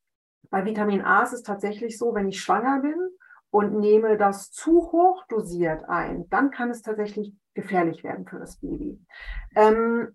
bei 0.49 0.65
Vitamin 0.65 1.01
A 1.01 1.23
ist 1.23 1.33
es 1.33 1.41
tatsächlich 1.41 1.97
so, 1.97 2.13
wenn 2.13 2.27
ich 2.27 2.39
schwanger 2.39 2.81
bin 2.81 2.95
und 3.53 3.79
nehme 3.79 4.17
das 4.17 4.49
zu 4.51 4.91
hoch 4.91 5.23
dosiert 5.29 5.87
ein, 5.87 6.27
dann 6.31 6.49
kann 6.49 6.71
es 6.71 6.81
tatsächlich 6.81 7.35
gefährlich 7.53 8.03
werden 8.03 8.25
für 8.25 8.39
das 8.39 8.55
Baby. 8.57 8.99
Ähm, 9.55 10.07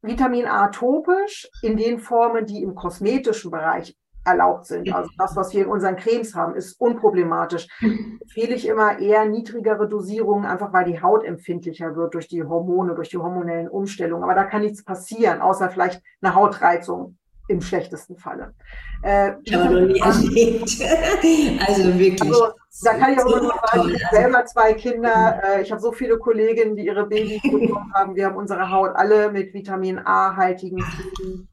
Vitamin 0.00 0.46
A 0.46 0.68
topisch 0.68 1.46
in 1.60 1.76
den 1.76 1.98
Formen, 1.98 2.46
die 2.46 2.62
im 2.62 2.74
kosmetischen 2.74 3.50
Bereich 3.50 3.94
erlaubt 4.24 4.64
sind. 4.64 4.90
Also 4.94 5.10
das, 5.18 5.36
was 5.36 5.52
wir 5.52 5.64
in 5.64 5.70
unseren 5.70 5.96
Cremes 5.96 6.34
haben, 6.34 6.54
ist 6.54 6.80
unproblematisch. 6.80 7.68
Empfehle 7.82 8.54
ich 8.54 8.66
immer 8.66 8.98
eher 8.98 9.26
niedrigere 9.26 9.88
Dosierungen, 9.88 10.46
einfach 10.46 10.72
weil 10.72 10.86
die 10.86 11.02
Haut 11.02 11.22
empfindlicher 11.22 11.94
wird 11.96 12.14
durch 12.14 12.28
die 12.28 12.44
Hormone, 12.44 12.94
durch 12.94 13.10
die 13.10 13.18
hormonellen 13.18 13.68
Umstellungen. 13.68 14.24
Aber 14.24 14.34
da 14.34 14.44
kann 14.44 14.62
nichts 14.62 14.82
passieren, 14.82 15.42
außer 15.42 15.68
vielleicht 15.68 16.02
eine 16.22 16.34
Hautreizung 16.34 17.18
im 17.48 17.60
schlechtesten 17.60 18.16
Falle. 18.16 18.54
Äh, 19.02 19.34
ich 19.44 19.54
habe 19.54 19.74
noch 19.74 19.86
nie 19.86 20.00
erlebt. 20.00 21.62
also 21.68 21.98
wirklich. 21.98 22.22
Also, 22.22 22.52
da 22.82 22.94
kann 22.94 23.12
ich 23.12 23.18
auch 23.18 23.24
nur 23.24 23.40
sagen, 23.40 23.88
ich 23.88 24.04
habe 24.04 24.16
selber 24.16 24.44
zwei 24.44 24.74
Kinder. 24.74 25.40
Äh, 25.42 25.62
ich 25.62 25.70
habe 25.70 25.80
so 25.80 25.92
viele 25.92 26.18
Kolleginnen, 26.18 26.76
die 26.76 26.86
ihre 26.86 27.06
Babys 27.06 27.40
bekommen 27.42 27.92
haben. 27.94 28.14
Wir 28.14 28.26
haben 28.26 28.36
unsere 28.36 28.70
Haut 28.70 28.90
alle 28.94 29.30
mit 29.30 29.54
Vitamin 29.54 29.98
A-haltigen 29.98 30.84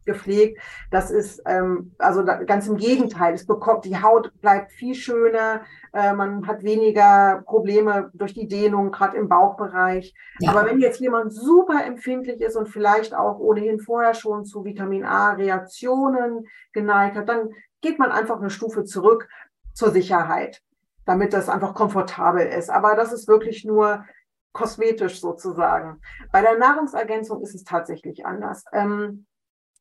gepflegt. 0.05 0.59
Das 0.91 1.11
ist 1.11 1.41
ähm, 1.45 1.93
also 1.97 2.25
ganz 2.25 2.67
im 2.67 2.77
Gegenteil. 2.77 3.33
Es 3.33 3.45
bekommt, 3.45 3.85
die 3.85 4.01
Haut 4.01 4.31
bleibt 4.41 4.73
viel 4.73 4.95
schöner. 4.95 5.61
Äh, 5.93 6.13
man 6.13 6.45
hat 6.47 6.63
weniger 6.63 7.41
Probleme 7.45 8.11
durch 8.13 8.33
die 8.33 8.47
Dehnung, 8.47 8.91
gerade 8.91 9.17
im 9.17 9.29
Bauchbereich. 9.29 10.13
Ja. 10.39 10.51
Aber 10.51 10.65
wenn 10.65 10.79
jetzt 10.79 10.99
jemand 10.99 11.33
super 11.33 11.85
empfindlich 11.85 12.41
ist 12.41 12.57
und 12.57 12.67
vielleicht 12.67 13.15
auch 13.15 13.39
ohnehin 13.39 13.79
vorher 13.79 14.13
schon 14.13 14.43
zu 14.43 14.65
Vitamin 14.65 15.05
A-Reaktionen 15.05 16.47
geneigt 16.73 17.15
hat, 17.15 17.29
dann 17.29 17.51
geht 17.81 17.99
man 17.99 18.11
einfach 18.11 18.39
eine 18.39 18.49
Stufe 18.49 18.83
zurück 18.83 19.27
zur 19.73 19.91
Sicherheit 19.91 20.61
damit 21.05 21.33
das 21.33 21.49
einfach 21.49 21.73
komfortabel 21.73 22.45
ist. 22.45 22.69
Aber 22.69 22.95
das 22.95 23.11
ist 23.11 23.27
wirklich 23.27 23.65
nur 23.65 24.05
kosmetisch 24.53 25.19
sozusagen. 25.19 25.99
Bei 26.31 26.41
der 26.41 26.57
Nahrungsergänzung 26.57 27.41
ist 27.41 27.55
es 27.55 27.63
tatsächlich 27.63 28.25
anders. 28.25 28.63
Ähm, 28.71 29.25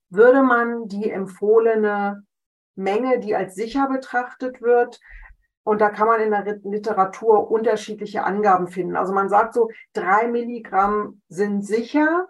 würde 0.08 0.42
man 0.42 0.88
die 0.88 1.10
empfohlene 1.10 2.24
Menge, 2.74 3.20
die 3.20 3.34
als 3.34 3.54
sicher 3.54 3.88
betrachtet 3.88 4.62
wird, 4.62 4.98
und 5.64 5.80
da 5.80 5.90
kann 5.90 6.08
man 6.08 6.20
in 6.20 6.30
der 6.30 6.58
Literatur 6.64 7.50
unterschiedliche 7.50 8.24
Angaben 8.24 8.66
finden. 8.66 8.96
Also 8.96 9.12
man 9.12 9.28
sagt 9.28 9.54
so, 9.54 9.70
drei 9.92 10.26
Milligramm 10.26 11.22
sind 11.28 11.64
sicher. 11.64 12.26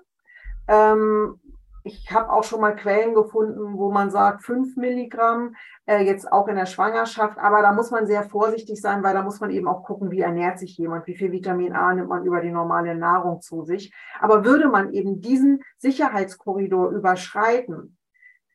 Ähm, 0.69 1.41
ich 1.85 2.11
habe 2.13 2.31
auch 2.31 2.45
schon 2.45 2.61
mal 2.61 2.77
Quellen 2.77 3.15
gefunden, 3.15 3.77
wo 3.77 3.91
man 3.91 4.11
sagt, 4.11 4.45
fünf 4.45 4.77
Milligramm, 4.77 5.57
äh, 5.87 6.05
jetzt 6.05 6.31
auch 6.31 6.47
in 6.49 6.57
der 6.57 6.67
Schwangerschaft. 6.67 7.39
Aber 7.39 7.63
da 7.63 7.73
muss 7.73 7.91
man 7.91 8.07
sehr 8.07 8.23
vorsichtig 8.23 8.81
sein, 8.81 9.03
weil 9.03 9.15
da 9.15 9.23
muss 9.23 9.41
man 9.41 9.51
eben 9.51 9.67
auch 9.67 9.83
gucken, 9.83 10.11
wie 10.11 10.21
ernährt 10.21 10.59
sich 10.59 10.77
jemand, 10.79 11.07
wie 11.07 11.17
viel 11.17 11.33
Vitamin 11.33 11.73
A 11.73 11.93
nimmt 11.95 12.09
man 12.09 12.25
über 12.25 12.41
die 12.41 12.53
normale 12.53 12.95
Nahrung 12.95 13.41
zu 13.41 13.65
sich. 13.65 13.93
Aber 14.21 14.45
würde 14.45 14.69
man 14.69 14.93
eben 14.93 15.21
diesen 15.21 15.63
Sicherheitskorridor 15.79 16.91
überschreiten, 16.91 17.99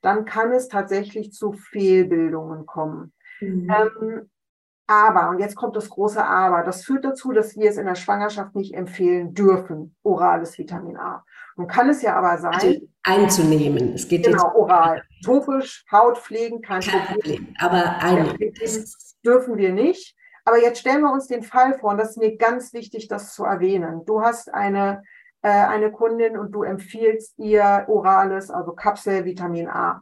dann 0.01 0.25
kann 0.25 0.51
es 0.51 0.69
tatsächlich 0.69 1.33
zu 1.33 1.51
Fehlbildungen 1.51 2.65
kommen. 2.65 3.13
Mhm. 3.41 3.69
Ähm, 3.69 4.29
aber, 4.89 5.29
und 5.29 5.39
jetzt 5.39 5.55
kommt 5.55 5.75
das 5.75 5.89
große 5.89 6.23
Aber, 6.25 6.63
das 6.63 6.85
führt 6.85 7.03
dazu, 7.03 7.33
dass 7.33 7.57
wir 7.57 7.69
es 7.69 7.77
in 7.77 7.85
der 7.85 7.95
Schwangerschaft 7.95 8.55
nicht 8.55 8.73
empfehlen 8.73 9.33
dürfen, 9.33 9.97
orales 10.01 10.57
Vitamin 10.57 10.95
A. 10.95 11.25
Nun 11.57 11.67
kann 11.67 11.89
es 11.89 12.03
ja 12.03 12.15
aber 12.15 12.37
sein. 12.37 12.53
Also 12.53 12.87
einzunehmen. 13.03 13.93
Es 13.93 14.07
geht 14.07 14.25
genau, 14.25 14.53
oral. 14.55 15.03
Topisch, 15.25 15.85
Haut 15.91 16.19
pflegen, 16.19 16.61
kein, 16.61 16.81
kein 16.81 17.01
Problem. 17.05 17.45
Problem. 17.45 17.55
Aber 17.59 17.97
einnehmen. 17.99 18.53
dürfen 19.25 19.57
wir 19.57 19.73
nicht. 19.73 20.15
Aber 20.45 20.61
jetzt 20.61 20.79
stellen 20.79 21.01
wir 21.01 21.11
uns 21.11 21.27
den 21.27 21.43
Fall 21.43 21.77
vor, 21.77 21.91
und 21.91 21.97
das 21.97 22.11
ist 22.11 22.17
mir 22.17 22.37
ganz 22.37 22.73
wichtig, 22.73 23.07
das 23.07 23.33
zu 23.33 23.43
erwähnen. 23.43 24.05
Du 24.05 24.21
hast 24.21 24.53
eine, 24.53 25.03
äh, 25.41 25.49
eine 25.49 25.91
Kundin 25.91 26.37
und 26.37 26.51
du 26.53 26.63
empfiehlst 26.63 27.37
ihr 27.37 27.85
orales, 27.89 28.49
also 28.49 28.71
Kapsel 28.71 29.25
Vitamin 29.25 29.67
A, 29.67 30.01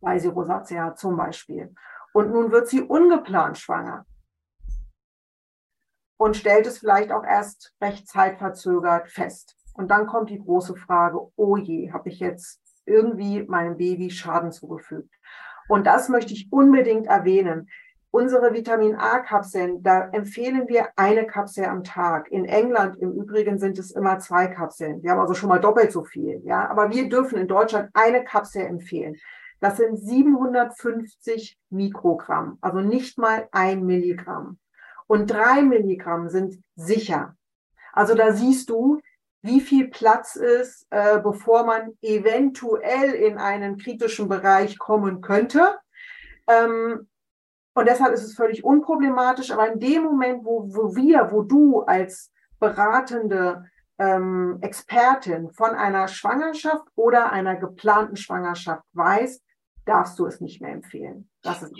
weil 0.00 0.20
sie 0.20 0.28
Rosacea 0.28 0.84
hat 0.84 0.98
zum 0.98 1.16
Beispiel. 1.16 1.72
Und 2.12 2.32
nun 2.32 2.50
wird 2.50 2.68
sie 2.68 2.82
ungeplant 2.82 3.56
schwanger 3.56 4.04
und 6.18 6.36
stellt 6.36 6.66
es 6.66 6.78
vielleicht 6.78 7.10
auch 7.10 7.24
erst 7.24 7.74
recht 7.80 8.06
zeitverzögert 8.06 9.08
fest. 9.08 9.56
Und 9.74 9.90
dann 9.90 10.06
kommt 10.06 10.30
die 10.30 10.38
große 10.38 10.76
Frage, 10.76 11.18
oh 11.36 11.56
je, 11.56 11.92
habe 11.92 12.08
ich 12.08 12.18
jetzt 12.20 12.60
irgendwie 12.84 13.42
meinem 13.42 13.76
Baby 13.76 14.10
Schaden 14.10 14.52
zugefügt? 14.52 15.14
Und 15.68 15.86
das 15.86 16.08
möchte 16.08 16.32
ich 16.32 16.48
unbedingt 16.50 17.06
erwähnen. 17.06 17.68
Unsere 18.10 18.52
Vitamin 18.52 18.94
A-Kapseln, 18.96 19.82
da 19.82 20.10
empfehlen 20.10 20.68
wir 20.68 20.88
eine 20.96 21.26
Kapsel 21.26 21.64
am 21.64 21.82
Tag. 21.82 22.30
In 22.30 22.44
England 22.44 22.96
im 22.98 23.12
Übrigen 23.12 23.58
sind 23.58 23.78
es 23.78 23.90
immer 23.90 24.18
zwei 24.18 24.48
Kapseln. 24.48 25.02
Wir 25.02 25.12
haben 25.12 25.20
also 25.20 25.32
schon 25.32 25.48
mal 25.48 25.60
doppelt 25.60 25.92
so 25.92 26.04
viel. 26.04 26.42
Ja, 26.44 26.68
aber 26.68 26.90
wir 26.90 27.08
dürfen 27.08 27.38
in 27.38 27.48
Deutschland 27.48 27.88
eine 27.94 28.22
Kapsel 28.22 28.66
empfehlen. 28.66 29.16
Das 29.60 29.78
sind 29.78 29.96
750 29.96 31.56
Mikrogramm, 31.70 32.58
also 32.60 32.80
nicht 32.80 33.16
mal 33.16 33.48
ein 33.52 33.86
Milligramm. 33.86 34.58
Und 35.06 35.30
drei 35.30 35.62
Milligramm 35.62 36.28
sind 36.28 36.62
sicher. 36.74 37.36
Also 37.92 38.14
da 38.14 38.32
siehst 38.32 38.68
du, 38.70 39.00
wie 39.42 39.60
viel 39.60 39.88
Platz 39.88 40.36
ist, 40.36 40.86
äh, 40.90 41.18
bevor 41.20 41.64
man 41.64 41.96
eventuell 42.00 43.12
in 43.12 43.38
einen 43.38 43.76
kritischen 43.76 44.28
Bereich 44.28 44.78
kommen 44.78 45.20
könnte. 45.20 45.78
Ähm, 46.48 47.08
und 47.74 47.88
deshalb 47.88 48.12
ist 48.12 48.22
es 48.22 48.34
völlig 48.34 48.64
unproblematisch. 48.64 49.50
Aber 49.50 49.70
in 49.72 49.80
dem 49.80 50.04
Moment, 50.04 50.44
wo, 50.44 50.68
wo 50.68 50.94
wir, 50.94 51.30
wo 51.32 51.42
du 51.42 51.80
als 51.82 52.30
beratende 52.60 53.64
ähm, 53.98 54.58
Expertin 54.60 55.50
von 55.50 55.70
einer 55.70 56.06
Schwangerschaft 56.06 56.86
oder 56.94 57.32
einer 57.32 57.56
geplanten 57.56 58.16
Schwangerschaft 58.16 58.84
weißt, 58.92 59.42
darfst 59.84 60.18
du 60.18 60.26
es 60.26 60.40
nicht 60.40 60.60
mehr 60.60 60.72
empfehlen. 60.72 61.28
Das, 61.44 61.60
ist 61.60 61.72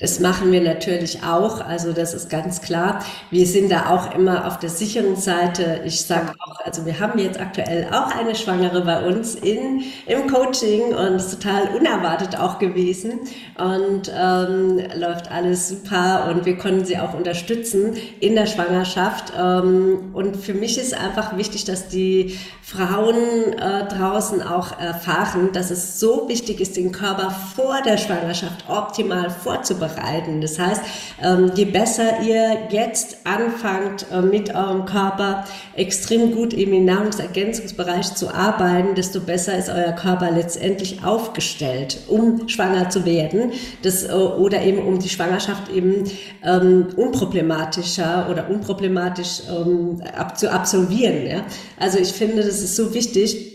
das 0.00 0.20
machen 0.20 0.50
wir 0.50 0.62
natürlich 0.62 1.22
auch. 1.22 1.60
Also 1.60 1.92
das 1.92 2.14
ist 2.14 2.30
ganz 2.30 2.62
klar. 2.62 3.04
Wir 3.30 3.46
sind 3.46 3.70
da 3.70 3.90
auch 3.90 4.14
immer 4.14 4.46
auf 4.46 4.58
der 4.58 4.70
sicheren 4.70 5.14
Seite. 5.16 5.82
Ich 5.84 6.00
sage 6.00 6.32
auch, 6.40 6.58
also 6.64 6.86
wir 6.86 6.98
haben 6.98 7.18
jetzt 7.18 7.38
aktuell 7.38 7.86
auch 7.92 8.16
eine 8.16 8.34
Schwangere 8.34 8.80
bei 8.80 9.06
uns 9.06 9.34
in, 9.34 9.84
im 10.06 10.26
Coaching 10.26 10.94
und 10.94 11.16
ist 11.16 11.38
total 11.38 11.76
unerwartet 11.76 12.38
auch 12.38 12.58
gewesen 12.58 13.20
und 13.58 14.10
ähm, 14.10 14.78
läuft 14.94 15.30
alles 15.30 15.68
super 15.68 16.30
und 16.30 16.46
wir 16.46 16.56
konnten 16.56 16.86
sie 16.86 16.98
auch 16.98 17.12
unterstützen 17.12 17.98
in 18.20 18.34
der 18.34 18.46
Schwangerschaft. 18.46 19.34
Ähm, 19.38 20.14
und 20.14 20.34
für 20.34 20.54
mich 20.54 20.78
ist 20.78 20.94
einfach 20.94 21.36
wichtig, 21.36 21.66
dass 21.66 21.88
die 21.88 22.38
Frauen 22.62 23.52
äh, 23.52 23.86
draußen 23.86 24.40
auch 24.40 24.78
erfahren, 24.80 25.50
dass 25.52 25.70
es 25.70 26.00
so 26.00 26.26
wichtig 26.26 26.62
ist, 26.62 26.78
den 26.78 26.90
Körper 26.90 27.30
vor 27.54 27.82
der 27.84 27.98
Schwangerschaft 27.98 28.64
optimal 28.66 28.93
optimal 28.94 29.28
vorzubereiten. 29.28 30.40
Das 30.40 30.58
heißt, 30.58 30.82
ähm, 31.22 31.50
je 31.56 31.64
besser 31.64 32.20
ihr 32.22 32.68
jetzt 32.70 33.18
anfangt, 33.24 34.06
äh, 34.12 34.22
mit 34.22 34.54
eurem 34.54 34.84
Körper 34.84 35.44
extrem 35.74 36.32
gut 36.32 36.54
im 36.54 36.84
Nahrungsergänzungsbereich 36.84 38.14
zu 38.14 38.32
arbeiten, 38.32 38.94
desto 38.94 39.20
besser 39.20 39.58
ist 39.58 39.68
euer 39.68 39.92
Körper 39.92 40.30
letztendlich 40.30 41.04
aufgestellt, 41.04 41.98
um 42.08 42.48
schwanger 42.48 42.88
zu 42.90 43.04
werden 43.04 43.52
das, 43.82 44.04
äh, 44.04 44.12
oder 44.12 44.62
eben 44.62 44.78
um 44.78 45.00
die 45.00 45.08
Schwangerschaft 45.08 45.70
eben 45.72 46.04
ähm, 46.44 46.86
unproblematischer 46.96 48.28
oder 48.30 48.48
unproblematisch 48.48 49.42
ähm, 49.50 50.02
ab, 50.16 50.38
zu 50.38 50.52
absolvieren. 50.52 51.26
Ja? 51.26 51.44
Also 51.80 51.98
ich 51.98 52.12
finde, 52.12 52.36
das 52.36 52.60
ist 52.60 52.76
so 52.76 52.94
wichtig, 52.94 53.53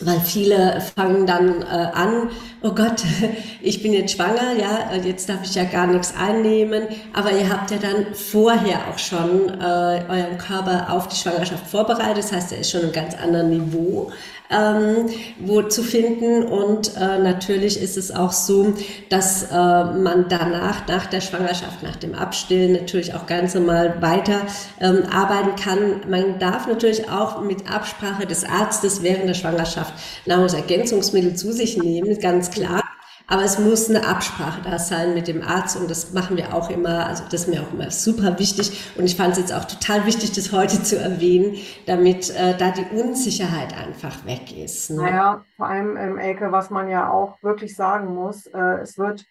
weil 0.00 0.20
viele 0.20 0.80
fangen 0.96 1.26
dann 1.26 1.62
äh, 1.62 1.64
an, 1.64 2.30
oh 2.62 2.70
Gott, 2.70 3.02
ich 3.60 3.82
bin 3.82 3.92
jetzt 3.92 4.14
schwanger, 4.14 4.54
ja, 4.58 4.96
jetzt 5.04 5.28
darf 5.28 5.40
ich 5.44 5.54
ja 5.54 5.64
gar 5.64 5.86
nichts 5.86 6.14
einnehmen, 6.16 6.84
aber 7.12 7.32
ihr 7.32 7.48
habt 7.48 7.70
ja 7.70 7.78
dann 7.78 8.14
vorher 8.14 8.78
auch 8.90 8.98
schon 8.98 9.48
äh, 9.48 10.02
euren 10.08 10.38
Körper 10.38 10.92
auf 10.92 11.08
die 11.08 11.16
Schwangerschaft 11.16 11.66
vorbereitet, 11.66 12.18
das 12.18 12.32
heißt, 12.32 12.52
er 12.52 12.58
ist 12.58 12.70
schon 12.70 12.82
ein 12.82 12.92
ganz 12.92 13.14
anderes 13.14 13.46
Niveau 13.46 14.10
ähm, 14.50 15.06
wo 15.38 15.62
zu 15.62 15.82
finden. 15.82 16.44
Und 16.44 16.96
äh, 16.96 17.18
natürlich 17.18 17.80
ist 17.80 17.96
es 17.96 18.10
auch 18.10 18.32
so, 18.32 18.74
dass 19.08 19.44
äh, 19.44 19.54
man 19.54 20.26
danach, 20.28 20.86
nach 20.88 21.06
der 21.06 21.20
Schwangerschaft, 21.20 21.82
nach 21.82 21.96
dem 21.96 22.14
Abstillen 22.14 22.72
natürlich 22.72 23.14
auch 23.14 23.26
ganz 23.26 23.54
normal 23.54 24.00
weiter 24.00 24.42
ähm, 24.80 25.04
arbeiten 25.10 25.56
kann. 25.56 26.00
Man 26.08 26.38
darf 26.38 26.66
natürlich 26.66 27.08
auch 27.08 27.40
mit 27.42 27.70
Absprache 27.70 28.26
des 28.26 28.44
Arztes 28.44 29.02
während 29.02 29.28
der 29.28 29.34
Schwangerschaft 29.34 29.94
Nahrungsergänzungsmittel 30.26 31.34
zu 31.34 31.52
sich 31.52 31.76
nehmen, 31.76 32.18
ganz 32.18 32.50
klar. 32.50 32.89
Aber 33.30 33.44
es 33.44 33.60
muss 33.60 33.88
eine 33.88 34.08
Absprache 34.08 34.60
da 34.68 34.80
sein 34.80 35.14
mit 35.14 35.28
dem 35.28 35.40
Arzt 35.40 35.76
und 35.76 35.88
das 35.88 36.12
machen 36.12 36.36
wir 36.36 36.52
auch 36.52 36.68
immer. 36.68 37.06
Also 37.06 37.22
das 37.30 37.42
ist 37.42 37.48
mir 37.48 37.62
auch 37.62 37.72
immer 37.72 37.88
super 37.92 38.40
wichtig 38.40 38.92
und 38.98 39.04
ich 39.04 39.16
fand 39.16 39.34
es 39.34 39.38
jetzt 39.38 39.54
auch 39.54 39.64
total 39.66 40.04
wichtig, 40.04 40.32
das 40.32 40.50
heute 40.50 40.82
zu 40.82 40.98
erwähnen, 40.98 41.56
damit 41.86 42.30
äh, 42.30 42.56
da 42.58 42.72
die 42.72 42.86
Unsicherheit 43.00 43.72
einfach 43.78 44.26
weg 44.26 44.52
ist. 44.58 44.90
Ne? 44.90 45.02
Naja, 45.02 45.44
vor 45.56 45.66
allem, 45.66 45.96
ähm, 45.96 46.18
Elke, 46.18 46.50
was 46.50 46.70
man 46.70 46.88
ja 46.88 47.08
auch 47.08 47.40
wirklich 47.40 47.76
sagen 47.76 48.12
muss, 48.16 48.46
äh, 48.46 48.80
es 48.82 48.98
wird, 48.98 49.24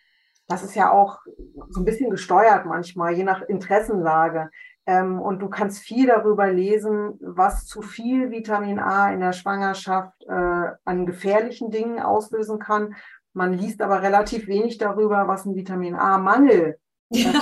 das 0.48 0.64
ist 0.64 0.76
ja 0.76 0.92
auch 0.92 1.20
so 1.70 1.82
ein 1.82 1.86
bisschen 1.86 2.10
gesteuert 2.10 2.66
manchmal, 2.66 3.14
je 3.16 3.26
nach 3.26 3.42
Interessenlage. 3.42 4.50
Ähm, 4.86 5.20
und 5.20 5.40
du 5.40 5.50
kannst 5.50 5.80
viel 5.80 6.08
darüber 6.08 6.48
lesen, 6.48 7.20
was 7.22 7.66
zu 7.68 7.82
viel 7.82 8.32
Vitamin 8.32 8.80
A 8.80 9.12
in 9.12 9.20
der 9.20 9.34
Schwangerschaft 9.34 10.24
äh, 10.24 10.72
an 10.86 11.06
gefährlichen 11.06 11.70
Dingen 11.70 12.00
auslösen 12.00 12.60
kann 12.60 12.96
man 13.34 13.54
liest 13.54 13.82
aber 13.82 14.02
relativ 14.02 14.48
wenig 14.48 14.78
darüber, 14.78 15.28
was 15.28 15.46
ein 15.46 15.56
Vitamin 15.56 15.96
A-Mangel 15.96 16.80
ja. 17.10 17.34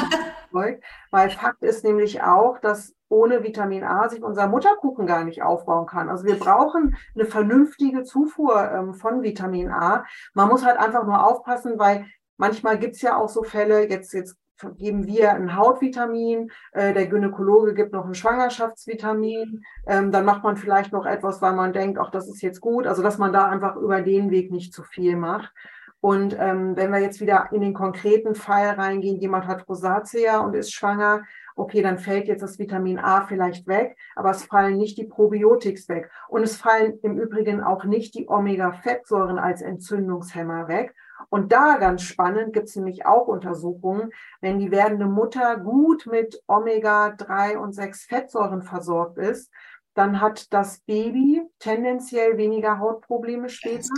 weil 1.12 1.30
Fakt 1.30 1.62
ist 1.62 1.84
nämlich 1.84 2.22
auch, 2.22 2.60
dass 2.60 2.94
ohne 3.10 3.44
Vitamin 3.44 3.84
A 3.84 4.10
sich 4.10 4.22
unser 4.22 4.48
Mutterkuchen 4.48 5.06
gar 5.06 5.24
nicht 5.24 5.42
aufbauen 5.42 5.86
kann. 5.86 6.10
Also 6.10 6.26
wir 6.26 6.38
brauchen 6.38 6.98
eine 7.16 7.26
vernünftige 7.26 8.04
Zufuhr 8.04 8.70
ähm, 8.72 8.94
von 8.94 9.24
Vitamin 9.24 9.70
A. 9.70 10.06
Man 10.34 10.50
muss 10.50 10.66
halt 10.66 10.78
einfach 10.78 11.06
nur 11.06 11.26
aufpassen, 11.26 11.78
weil 11.78 12.06
manchmal 12.38 12.78
gibt 12.78 12.96
es 12.96 13.02
ja 13.02 13.18
auch 13.18 13.30
so 13.30 13.44
Fälle, 13.44 13.90
jetzt, 13.90 14.14
jetzt 14.14 14.38
geben 14.76 15.06
wir 15.06 15.34
ein 15.34 15.56
Hautvitamin, 15.56 16.50
äh, 16.72 16.94
der 16.94 17.08
Gynäkologe 17.08 17.74
gibt 17.74 17.94
noch 17.94 18.06
ein 18.06 18.16
Schwangerschaftsvitamin, 18.16 19.64
ähm, 19.86 20.12
dann 20.12 20.26
macht 20.26 20.44
man 20.44 20.58
vielleicht 20.58 20.92
noch 20.92 21.06
etwas, 21.06 21.42
weil 21.42 21.54
man 21.54 21.74
denkt, 21.74 22.00
ach, 22.00 22.10
das 22.10 22.28
ist 22.28 22.42
jetzt 22.42 22.60
gut. 22.60 22.88
Also 22.88 23.04
dass 23.04 23.18
man 23.18 23.32
da 23.32 23.48
einfach 23.48 23.76
über 23.76 24.02
den 24.02 24.32
Weg 24.32 24.52
nicht 24.52 24.74
zu 24.74 24.84
viel 24.84 25.16
macht. 25.16 25.54
Und 26.00 26.36
ähm, 26.40 26.76
wenn 26.76 26.92
wir 26.92 27.00
jetzt 27.00 27.22
wieder 27.22 27.50
in 27.52 27.62
den 27.62 27.74
konkreten 27.74 28.36
Fall 28.36 28.70
reingehen, 28.70 29.20
jemand 29.20 29.48
hat 29.48 29.68
Rosatia 29.68 30.40
und 30.40 30.56
ist 30.56 30.74
schwanger, 30.74 31.24
okay, 31.56 31.82
dann 31.82 31.98
fällt 31.98 32.28
jetzt 32.28 32.44
das 32.44 32.60
Vitamin 32.60 33.00
A 33.00 33.26
vielleicht 33.26 33.68
weg, 33.68 33.98
aber 34.16 34.30
es 34.30 34.44
fallen 34.44 34.78
nicht 34.78 34.98
die 34.98 35.06
Probiotics 35.06 35.90
weg. 35.90 36.12
Und 36.30 36.44
es 36.44 36.58
fallen 36.58 37.00
im 37.02 37.18
Übrigen 37.18 37.62
auch 37.62 37.84
nicht 37.84 38.14
die 38.14 38.30
Omega-Fettsäuren 38.30 39.40
als 39.40 39.62
Entzündungshemmer 39.62 40.68
weg. 40.68 40.94
Und 41.30 41.52
da 41.52 41.78
ganz 41.78 42.04
spannend 42.04 42.54
gibt 42.54 42.70
es 42.70 42.76
nämlich 42.76 43.06
auch 43.06 43.28
Untersuchungen, 43.28 44.12
wenn 44.40 44.60
die 44.60 44.72
werdende 44.72 45.08
Mutter 45.08 45.58
gut 45.58 46.06
mit 46.06 46.42
Omega-3 46.48 47.58
und 47.58 47.74
6 47.74 48.06
Fettsäuren 48.06 48.62
versorgt 48.62 49.18
ist, 49.18 49.52
dann 49.96 50.22
hat 50.22 50.54
das 50.54 50.80
Baby 50.82 51.42
tendenziell 51.58 52.38
weniger 52.38 52.78
Hautprobleme 52.78 53.50
später. 53.50 53.90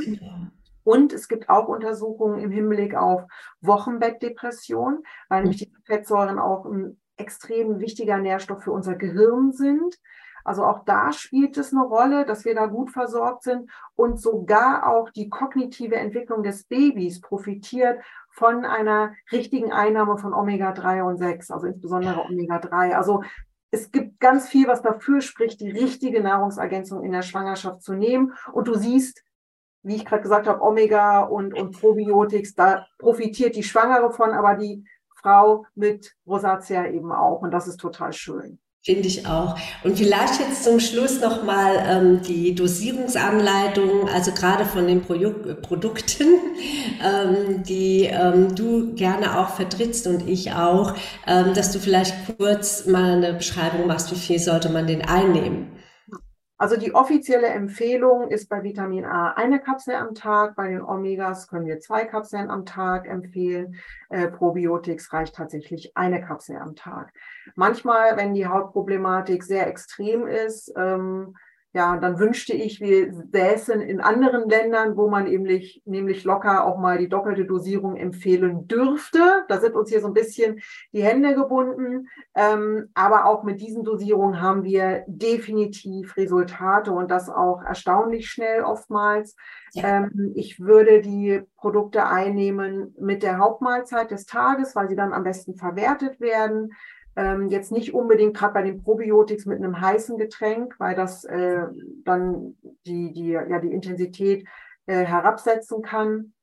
Und 0.90 1.14
es 1.14 1.28
gibt 1.28 1.50
auch 1.50 1.68
Untersuchungen 1.68 2.40
im 2.40 2.50
Hinblick 2.50 2.96
auf 2.96 3.22
Wochenbettdepression, 3.62 5.04
weil 5.30 5.42
nämlich 5.44 5.60
die 5.60 5.72
Fettsäuren 5.86 6.40
auch 6.40 6.66
ein 6.66 7.00
extrem 7.16 7.80
wichtiger 7.80 8.18
Nährstoff 8.18 8.64
für 8.64 8.72
unser 8.72 8.96
Gehirn 8.96 9.52
sind. 9.52 10.00
Also 10.44 10.66
auch 10.66 10.84
da 10.86 11.14
spielt 11.14 11.58
es 11.58 11.74
eine 11.74 11.84
Rolle, 11.84 12.26
dass 12.26 12.44
wir 12.44 12.56
da 12.56 12.66
gut 12.66 12.90
versorgt 12.90 13.44
sind 13.44 13.70
und 13.94 14.20
sogar 14.20 14.88
auch 14.88 15.12
die 15.12 15.30
kognitive 15.30 15.96
Entwicklung 15.96 16.42
des 16.42 16.64
Babys 16.64 17.22
profitiert 17.22 18.02
von 18.32 18.66
einer 18.66 19.14
richtigen 19.32 19.72
Einnahme 19.72 20.18
von 20.18 20.34
Omega-3 20.34 21.04
und 21.04 21.18
6, 21.18 21.52
also 21.52 21.68
insbesondere 21.68 22.26
Omega-3. 22.26 22.96
Also 22.96 23.22
es 23.70 23.92
gibt 23.92 24.20
ganz 24.20 24.50
viel, 24.50 24.68
was 24.68 24.82
dafür 24.82 25.22
spricht, 25.22 25.62
die 25.62 25.70
richtige 25.70 26.24
Nahrungsergänzung 26.24 27.04
in 27.04 27.12
der 27.12 27.22
Schwangerschaft 27.22 27.84
zu 27.84 27.94
nehmen. 27.94 28.34
Und 28.52 28.68
du 28.68 28.74
siehst, 28.74 29.24
wie 29.84 29.96
ich 29.96 30.06
gerade 30.06 30.22
gesagt 30.22 30.48
habe, 30.48 30.62
Omega 30.62 31.22
und, 31.22 31.54
und 31.54 31.80
Probiotics, 31.80 32.56
da 32.56 32.86
profitiert 32.98 33.56
die 33.56 33.64
Schwangere 33.64 34.12
von, 34.12 34.32
aber 34.32 34.56
die 34.56 34.84
Frau 35.16 35.66
mit 35.76 36.16
Rosatia 36.28 36.88
eben 36.88 37.12
auch. 37.12 37.42
Und 37.42 37.52
das 37.52 37.68
ist 37.68 37.78
total 37.78 38.14
schön. 38.14 38.60
Finde 38.82 39.08
ich 39.10 39.28
auch. 39.28 39.58
Und 39.84 39.98
vielleicht 39.98 40.40
jetzt 40.40 40.64
zum 40.64 40.80
Schluss 40.80 41.20
nochmal 41.20 41.84
ähm, 41.86 42.22
die 42.22 42.56
Dosierungsanleitung, 42.56 44.08
also 44.08 44.32
gerade 44.32 44.64
von 44.64 44.88
den 44.88 45.02
Pro 45.02 45.16
Produkten, 45.62 46.24
ähm, 47.04 47.64
die 47.64 48.06
ähm, 48.06 48.56
du 48.56 48.94
gerne 48.96 49.38
auch 49.38 49.50
vertrittst 49.50 50.08
und 50.08 50.30
ich 50.30 50.54
auch, 50.54 50.96
ähm, 51.28 51.54
dass 51.54 51.74
du 51.74 51.80
vielleicht 51.80 52.38
kurz 52.38 52.86
mal 52.86 53.18
eine 53.18 53.34
Beschreibung 53.34 53.86
machst, 53.86 54.12
wie 54.12 54.20
viel 54.20 54.40
sollte 54.40 54.70
man 54.70 54.88
den 54.88 55.02
einnehmen. 55.02 55.79
Also 56.60 56.76
die 56.76 56.94
offizielle 56.94 57.48
Empfehlung 57.48 58.28
ist 58.28 58.50
bei 58.50 58.64
Vitamin 58.64 59.06
A 59.06 59.32
eine 59.32 59.62
Kapsel 59.62 59.96
am 59.96 60.14
Tag. 60.14 60.58
Bei 60.58 60.68
den 60.68 60.82
Omegas 60.82 61.48
können 61.48 61.66
wir 61.66 61.80
zwei 61.80 62.04
Kapseln 62.04 62.50
am 62.50 62.66
Tag 62.66 63.08
empfehlen. 63.08 63.76
Äh, 64.10 64.28
Probiotics 64.28 65.14
reicht 65.14 65.36
tatsächlich 65.36 65.96
eine 65.96 66.22
Kapsel 66.22 66.58
am 66.58 66.76
Tag. 66.76 67.14
Manchmal, 67.56 68.18
wenn 68.18 68.34
die 68.34 68.46
Hautproblematik 68.46 69.42
sehr 69.46 69.68
extrem 69.68 70.28
ist, 70.28 70.74
ähm, 70.76 71.38
ja, 71.72 71.98
dann 71.98 72.18
wünschte 72.18 72.54
ich, 72.54 72.82
wir 72.82 73.14
säßen 73.32 73.80
in 73.82 74.02
anderen 74.02 74.50
Ländern, 74.50 74.98
wo 74.98 75.08
man 75.08 75.26
nämlich, 75.26 75.84
nämlich 75.86 76.24
locker 76.24 76.66
auch 76.66 76.80
mal 76.80 76.98
die 76.98 77.10
doppelte 77.10 77.46
Dosierung 77.46 77.96
empfehlen 77.96 78.68
dürfte. 78.68 79.46
Da 79.48 79.60
sind 79.60 79.76
uns 79.76 79.90
hier 79.90 80.02
so 80.02 80.08
ein 80.08 80.16
bisschen 80.16 80.62
die 80.94 81.04
Hände 81.04 81.36
gebunden. 81.36 82.08
Ähm, 82.34 82.90
aber 82.96 83.26
auch 83.26 83.44
mit 83.44 83.62
diesen 83.62 83.84
Dosierungen 83.84 84.42
haben 84.42 84.64
wir 84.64 85.04
definitiv 85.06 86.18
Resultate 86.18 86.92
und 86.92 87.12
das 87.12 87.30
auch 87.30 87.62
erstaunlich 87.62 88.28
schnell 88.30 88.64
oftmals. 88.64 89.36
Ja. 89.74 89.98
Ähm, 89.98 90.32
ich 90.36 90.60
würde 90.60 91.02
die 91.02 91.44
Produkte 91.56 92.08
einnehmen 92.08 92.96
mit 93.00 93.22
der 93.22 93.38
Hauptmahlzeit 93.38 94.10
des 94.10 94.26
Tages, 94.26 94.76
weil 94.76 94.90
sie 94.90 94.96
dann 94.96 95.14
am 95.14 95.24
besten 95.24 95.56
verwertet 95.56 96.20
werden. 96.20 96.72
Ähm, 97.16 97.50
jetzt 97.50 97.72
nicht 97.72 97.94
unbedingt 97.94 98.36
gerade 98.36 98.54
bei 98.54 98.62
den 98.64 98.82
Probiotics 98.82 99.46
mit 99.46 99.58
einem 99.58 99.80
heißen 99.80 100.18
Getränk, 100.18 100.76
weil 100.80 100.96
das 100.96 101.26
äh, 101.26 101.64
dann 102.06 102.56
die, 102.86 103.12
die, 103.14 103.30
ja, 103.30 103.60
die 103.60 103.72
Intensität 103.72 104.48
äh, 104.86 105.06
herabsetzen 105.06 105.82
kann. 105.82 106.34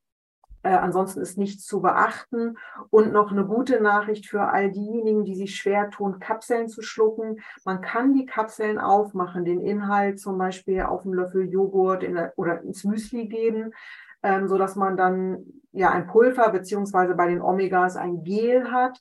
Äh, 0.66 0.70
ansonsten 0.70 1.20
ist 1.20 1.38
nichts 1.38 1.64
zu 1.64 1.80
beachten. 1.80 2.56
Und 2.90 3.12
noch 3.12 3.30
eine 3.30 3.44
gute 3.44 3.80
Nachricht 3.80 4.26
für 4.26 4.48
all 4.48 4.72
diejenigen, 4.72 5.24
die 5.24 5.36
sich 5.36 5.54
schwer 5.54 5.90
tun, 5.90 6.18
Kapseln 6.18 6.68
zu 6.68 6.82
schlucken. 6.82 7.38
Man 7.64 7.80
kann 7.80 8.14
die 8.14 8.26
Kapseln 8.26 8.78
aufmachen, 8.80 9.44
den 9.44 9.60
Inhalt 9.60 10.18
zum 10.18 10.38
Beispiel 10.38 10.82
auf 10.82 11.04
einen 11.04 11.14
Löffel 11.14 11.48
Joghurt 11.48 12.02
der, 12.02 12.32
oder 12.34 12.62
ins 12.62 12.82
Müsli 12.82 13.28
geben, 13.28 13.74
ähm, 14.24 14.48
so 14.48 14.58
dass 14.58 14.74
man 14.74 14.96
dann 14.96 15.44
ja 15.70 15.90
ein 15.90 16.08
Pulver 16.08 16.50
beziehungsweise 16.50 17.14
bei 17.14 17.28
den 17.28 17.42
Omegas 17.42 17.96
ein 17.96 18.24
Gel 18.24 18.72
hat. 18.72 19.00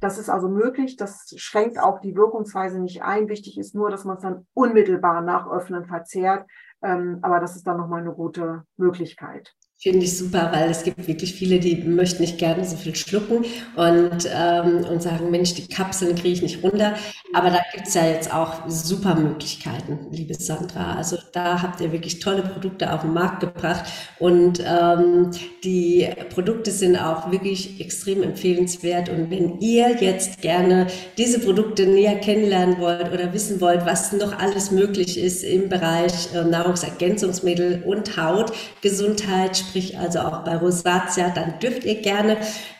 Das 0.00 0.18
ist 0.18 0.28
also 0.28 0.48
möglich. 0.48 0.96
Das 0.96 1.32
schränkt 1.36 1.78
auch 1.78 2.00
die 2.00 2.16
Wirkungsweise 2.16 2.80
nicht 2.80 3.02
ein. 3.02 3.28
Wichtig 3.28 3.58
ist 3.58 3.74
nur, 3.74 3.90
dass 3.90 4.04
man 4.04 4.16
es 4.16 4.22
dann 4.22 4.46
unmittelbar 4.52 5.22
nach 5.22 5.50
Öffnen 5.50 5.86
verzehrt. 5.86 6.46
Ähm, 6.82 7.18
aber 7.22 7.40
das 7.40 7.56
ist 7.56 7.66
dann 7.66 7.78
nochmal 7.78 8.00
eine 8.00 8.12
gute 8.12 8.64
Möglichkeit. 8.76 9.54
Finde 9.76 10.06
ich 10.06 10.16
super, 10.16 10.50
weil 10.50 10.70
es 10.70 10.82
gibt 10.82 11.06
wirklich 11.06 11.34
viele, 11.34 11.58
die 11.58 11.76
möchten 11.76 12.22
nicht 12.22 12.38
gerne 12.38 12.64
so 12.64 12.74
viel 12.74 12.96
schlucken 12.96 13.44
und, 13.76 14.26
ähm, 14.34 14.84
und 14.90 15.02
sagen, 15.02 15.30
Mensch, 15.30 15.52
die 15.54 15.66
Kapseln 15.68 16.14
kriege 16.14 16.30
ich 16.30 16.42
nicht 16.42 16.62
runter. 16.62 16.94
Aber 17.34 17.50
da 17.50 17.60
gibt 17.74 17.88
es 17.88 17.94
ja 17.94 18.06
jetzt 18.06 18.32
auch 18.32 18.62
super 18.68 19.14
Möglichkeiten, 19.14 20.06
liebe 20.10 20.34
Sandra. 20.34 20.94
Also 20.96 21.18
da 21.32 21.60
habt 21.60 21.82
ihr 21.82 21.92
wirklich 21.92 22.20
tolle 22.20 22.42
Produkte 22.42 22.94
auf 22.94 23.02
den 23.02 23.12
Markt 23.12 23.40
gebracht 23.40 23.84
und 24.20 24.62
ähm, 24.66 25.32
die 25.64 26.08
Produkte 26.30 26.70
sind 26.70 26.96
auch 26.96 27.30
wirklich 27.30 27.78
extrem 27.80 28.22
empfehlenswert. 28.22 29.10
Und 29.10 29.30
wenn 29.30 29.60
ihr 29.60 29.96
jetzt 30.00 30.40
gerne 30.40 30.86
diese 31.18 31.40
Produkte 31.40 31.84
näher 31.86 32.16
kennenlernen 32.20 32.78
wollt 32.78 33.12
oder 33.12 33.34
wissen 33.34 33.60
wollt, 33.60 33.84
was 33.84 34.12
noch 34.12 34.38
alles 34.38 34.70
möglich 34.70 35.18
ist 35.18 35.42
im 35.42 35.68
Bereich 35.68 36.32
äh, 36.32 36.44
Nahrungsergänzungsmittel 36.44 37.82
und 37.84 38.16
Hautgesundheit, 38.16 39.63
sprich 39.68 39.98
also 39.98 40.20
auch 40.20 40.44
bei 40.44 40.56
Rosatia, 40.56 41.30
dann 41.30 41.58
dürft 41.58 41.84
ihr 41.84 42.00
gerne 42.00 42.36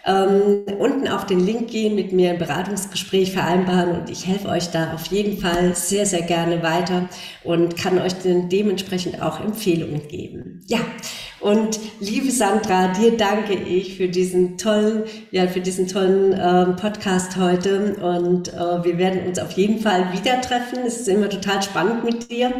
ähm, 0.06 0.64
unten 0.78 1.08
auf 1.08 1.26
den 1.26 1.40
Link 1.40 1.68
gehen, 1.68 1.94
mit 1.94 2.12
mir 2.12 2.30
ein 2.30 2.38
Beratungsgespräch 2.38 3.32
vereinbaren 3.32 4.00
und 4.00 4.10
ich 4.10 4.26
helfe 4.26 4.48
euch 4.48 4.70
da 4.70 4.92
auf 4.94 5.06
jeden 5.06 5.38
Fall 5.38 5.74
sehr, 5.74 6.06
sehr 6.06 6.22
gerne 6.22 6.62
weiter 6.62 7.08
und 7.42 7.76
kann 7.76 7.98
euch 7.98 8.14
dementsprechend 8.22 9.22
auch 9.22 9.40
Empfehlungen 9.40 10.06
geben. 10.08 10.62
Ja, 10.66 10.80
und 11.44 11.78
liebe 12.00 12.30
Sandra, 12.30 12.88
dir 12.88 13.18
danke 13.18 13.52
ich 13.52 13.98
für 13.98 14.08
diesen 14.08 14.56
tollen, 14.56 15.02
ja, 15.30 15.46
für 15.46 15.60
diesen 15.60 15.86
tollen 15.86 16.32
ähm, 16.32 16.76
Podcast 16.76 17.36
heute. 17.36 17.96
Und 17.96 18.48
äh, 18.48 18.82
wir 18.82 18.96
werden 18.96 19.26
uns 19.26 19.38
auf 19.38 19.50
jeden 19.52 19.78
Fall 19.78 20.10
wieder 20.14 20.40
treffen. 20.40 20.78
Es 20.86 21.00
ist 21.00 21.08
immer 21.08 21.28
total 21.28 21.62
spannend 21.62 22.02
mit 22.02 22.30
dir. 22.30 22.50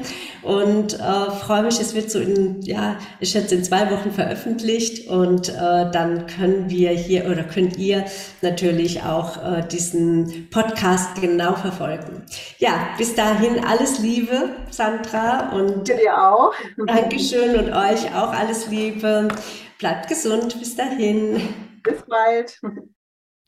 Und 0.42 1.00
äh, 1.00 1.30
freue 1.30 1.62
mich, 1.62 1.80
es 1.80 1.94
wird 1.94 2.10
so 2.10 2.18
in, 2.18 2.60
ja, 2.60 2.98
ich 3.20 3.30
schätze, 3.30 3.54
in 3.54 3.64
zwei 3.64 3.90
Wochen 3.90 4.10
veröffentlicht. 4.10 5.08
Und 5.08 5.48
äh, 5.48 5.90
dann 5.90 6.26
können 6.26 6.68
wir 6.68 6.90
hier 6.90 7.24
oder 7.34 7.44
könnt 7.44 7.76
ihr 7.76 8.04
natürlich 8.40 9.02
auch 9.02 9.36
äh, 9.42 9.66
diesen 9.66 10.48
Podcast 10.50 11.20
genau 11.20 11.54
verfolgen. 11.54 12.24
Ja, 12.58 12.88
bis 12.96 13.14
dahin 13.14 13.64
alles 13.64 13.98
Liebe, 13.98 14.50
Sandra. 14.70 15.50
Und 15.50 15.88
dir 15.88 16.16
auch. 16.16 16.54
Dankeschön 16.86 17.56
und 17.56 17.72
euch 17.72 18.14
auch 18.14 18.32
alles 18.32 18.68
Liebe. 18.68 19.28
Bleibt 19.78 20.08
gesund. 20.08 20.58
Bis 20.58 20.76
dahin. 20.76 21.40
Bis 21.82 22.02
bald. 22.08 22.60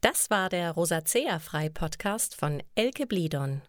Das 0.03 0.31
war 0.31 0.49
der 0.49 0.73
Rosacea-Frei-Podcast 0.73 2.35
von 2.35 2.63
Elke 2.75 3.07
Blidon. 3.07 3.63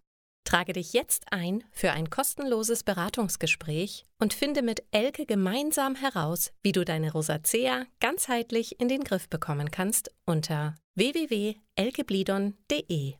Trage 0.48 0.72
dich 0.72 0.94
jetzt 0.94 1.34
ein 1.34 1.66
für 1.72 1.92
ein 1.92 2.10
kostenloses 2.10 2.84
Beratungsgespräch 2.84 4.06
und 4.18 4.34
finde 4.34 4.62
mit 4.62 4.82
Elke 4.92 5.26
gemeinsam 5.26 5.96
heraus, 5.96 6.54
wie 6.64 6.72
du 6.72 6.86
deine 6.86 7.12
Rosacea 7.12 7.84
ganzheitlich 8.00 8.80
in 8.80 8.88
den 8.88 9.04
Griff 9.04 9.28
bekommen 9.28 9.72
kannst 9.72 10.10
unter 10.26 10.76
www.elkeblidon.de. 10.96 13.16